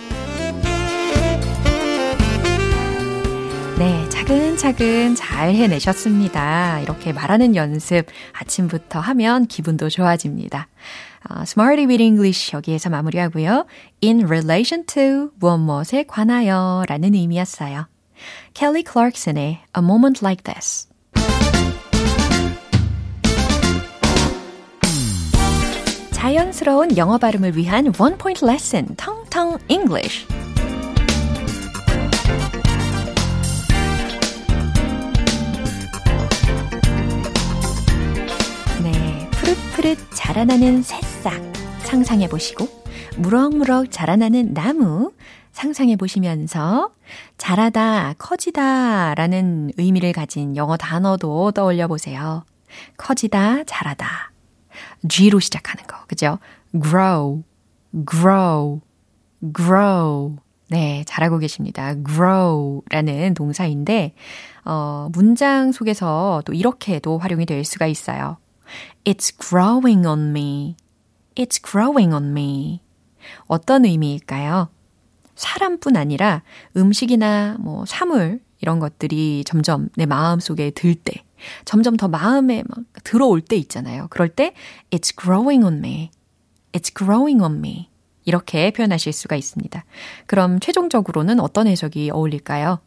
네, 3.79 4.09
차근차근 4.11 5.14
잘 5.14 5.55
해내셨습니다. 5.55 6.81
이렇게 6.81 7.12
말하는 7.12 7.57
연습 7.57 8.07
아침부터 8.33 9.01
하면 9.01 9.46
기분도 9.46 9.88
좋아집니다. 9.88 10.68
어, 11.31 11.42
Smarty 11.42 11.87
with 11.87 12.03
English 12.03 12.55
여기에서 12.55 12.90
마무리하고요. 12.90 13.66
In 14.05 14.25
relation 14.25 14.85
to 14.87 15.31
무엇 15.38 15.59
무엇에 15.59 16.05
관하여 16.05 16.85
라는 16.88 17.14
의미였어요. 17.14 17.87
Kelly 18.55 18.85
Clarkson의 18.85 19.61
A 19.77 19.83
Moment 19.83 20.25
Like 20.25 20.44
This. 20.44 20.92
자연스러운 26.23 26.97
영어 26.97 27.19
발음을 27.19 27.57
위한 27.57 27.93
One 27.99 28.17
Point 28.17 28.45
Lesson, 28.45 28.95
텅텅 28.97 29.59
English. 29.67 30.25
네, 38.85 39.29
푸릇푸릇 39.33 39.99
자라나는 40.15 40.83
새싹 40.85 41.43
상상해 41.83 42.29
보시고 42.29 42.69
무럭무럭 43.17 43.91
자라나는 43.91 44.55
나무 44.55 45.11
상상해 45.51 45.97
보시면서 45.97 46.93
자라다, 47.37 48.15
커지다 48.19 49.17
라는 49.17 49.73
의미를 49.77 50.13
가진 50.13 50.55
영어 50.55 50.77
단어도 50.77 51.51
떠올려 51.51 51.89
보세요. 51.89 52.45
커지다, 52.97 53.65
자라다. 53.65 54.32
G로 55.09 55.40
시작하는 55.40 55.87
거, 55.87 56.05
그죠? 56.07 56.38
grow, 56.73 57.42
grow, 58.09 58.81
grow. 59.55 60.37
네, 60.68 61.05
잘하고 61.07 61.38
계십니다. 61.38 61.95
grow라는 62.03 63.35
동사인데, 63.35 64.14
어, 64.64 65.09
문장 65.12 65.73
속에서 65.73 66.42
또 66.47 66.55
이렇게도 66.55 67.18
활용이 67.18 67.45
될 67.45 67.64
수가 67.64 67.87
있어요. 67.87 68.38
It's 69.05 69.38
growing 69.38 70.07
on 70.07 70.31
me. 70.31 70.77
It's 71.35 71.62
growing 71.62 72.14
on 72.14 72.31
me. 72.31 72.81
어떤 73.47 73.85
의미일까요? 73.85 74.68
사람뿐 75.35 75.97
아니라 75.97 76.42
음식이나 76.77 77.57
뭐 77.61 77.85
사물 77.87 78.40
이런 78.61 78.79
것들이 78.79 79.42
점점 79.45 79.88
내 79.97 80.07
마음 80.07 80.40
속에 80.40 80.71
들 80.71 80.95
때, 80.95 81.25
점점 81.65 81.97
더 81.97 82.09
마음에 82.09 82.63
막 82.69 82.85
들어올 83.05 83.41
때 83.41 83.57
있잖아요. 83.57 84.07
그럴 84.11 84.29
때 84.29 84.55
it's 84.91 85.17
growing 85.19 85.65
on 85.65 85.79
me. 85.79 86.11
It's 86.73 86.95
growing 86.97 87.43
on 87.43 87.57
me. 87.57 87.89
이렇게 88.25 88.71
표현하실 88.71 89.13
수가 89.13 89.37
있습니다. 89.37 89.85
그럼 90.27 90.61
최종적으로는 90.61 91.41
어떤 91.41 91.67
해석이 91.67 92.11
어울릴까요? 92.11 92.81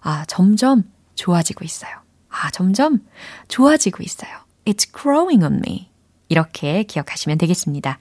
아, 0.00 0.24
점점 0.26 0.84
좋아지고 1.14 1.64
있어요. 1.64 1.90
아, 2.28 2.50
점점 2.50 3.00
좋아지고 3.48 4.02
있어요. 4.02 4.30
It's 4.64 4.92
growing 4.92 5.44
on 5.44 5.56
me. 5.56 5.90
이렇게 6.28 6.84
기억하시면 6.84 7.38
되겠습니다. 7.38 7.98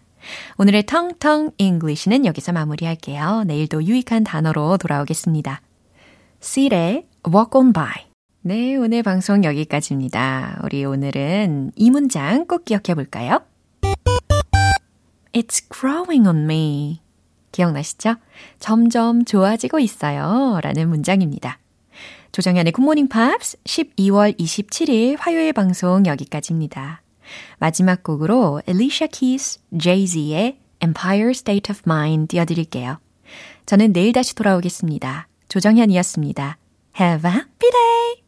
오늘의 0.58 0.86
텅텅 0.86 1.52
English는 1.58 2.26
여기서 2.26 2.52
마무리할게요. 2.54 3.44
내일도 3.46 3.84
유익한 3.84 4.24
단어로 4.24 4.78
돌아오겠습니다. 4.78 5.62
C의 6.40 7.06
Walk 7.28 7.60
on 7.60 7.74
by. 7.74 8.11
네, 8.44 8.76
오늘 8.76 9.04
방송 9.04 9.44
여기까지입니다. 9.44 10.62
우리 10.64 10.84
오늘은 10.84 11.74
이 11.76 11.92
문장 11.92 12.48
꼭 12.48 12.66
기억해 12.66 12.96
볼까요? 12.96 13.44
It's 15.32 15.64
growing 15.72 16.28
on 16.28 16.46
me. 16.46 17.02
기억나시죠? 17.52 18.16
점점 18.58 19.26
좋아지고 19.26 19.78
있어요. 19.78 20.60
라는 20.64 20.90
문장입니다. 20.90 21.60
조정현의 22.32 22.72
굿모닝 22.72 23.10
팝스 23.10 23.60
12월 23.64 24.36
27일 24.40 25.18
화요일 25.20 25.54
방송 25.54 26.08
여기까지입니다. 26.08 27.04
마지막 27.60 28.02
곡으로 28.02 28.64
Alicia 28.68 29.08
Keys, 29.08 29.60
Jay-Z의 29.78 30.58
Empire 30.82 31.30
State 31.30 31.72
of 31.72 31.82
Mind 31.86 32.30
띄워드릴게요. 32.30 32.98
저는 33.68 33.94
내일 33.94 34.14
다시 34.14 34.34
돌아오겠습니다. 34.34 35.28
조정현이었습니다. 35.48 36.58
Have 37.00 37.30
a 37.30 37.36
happy 37.36 37.70
day! 37.70 38.12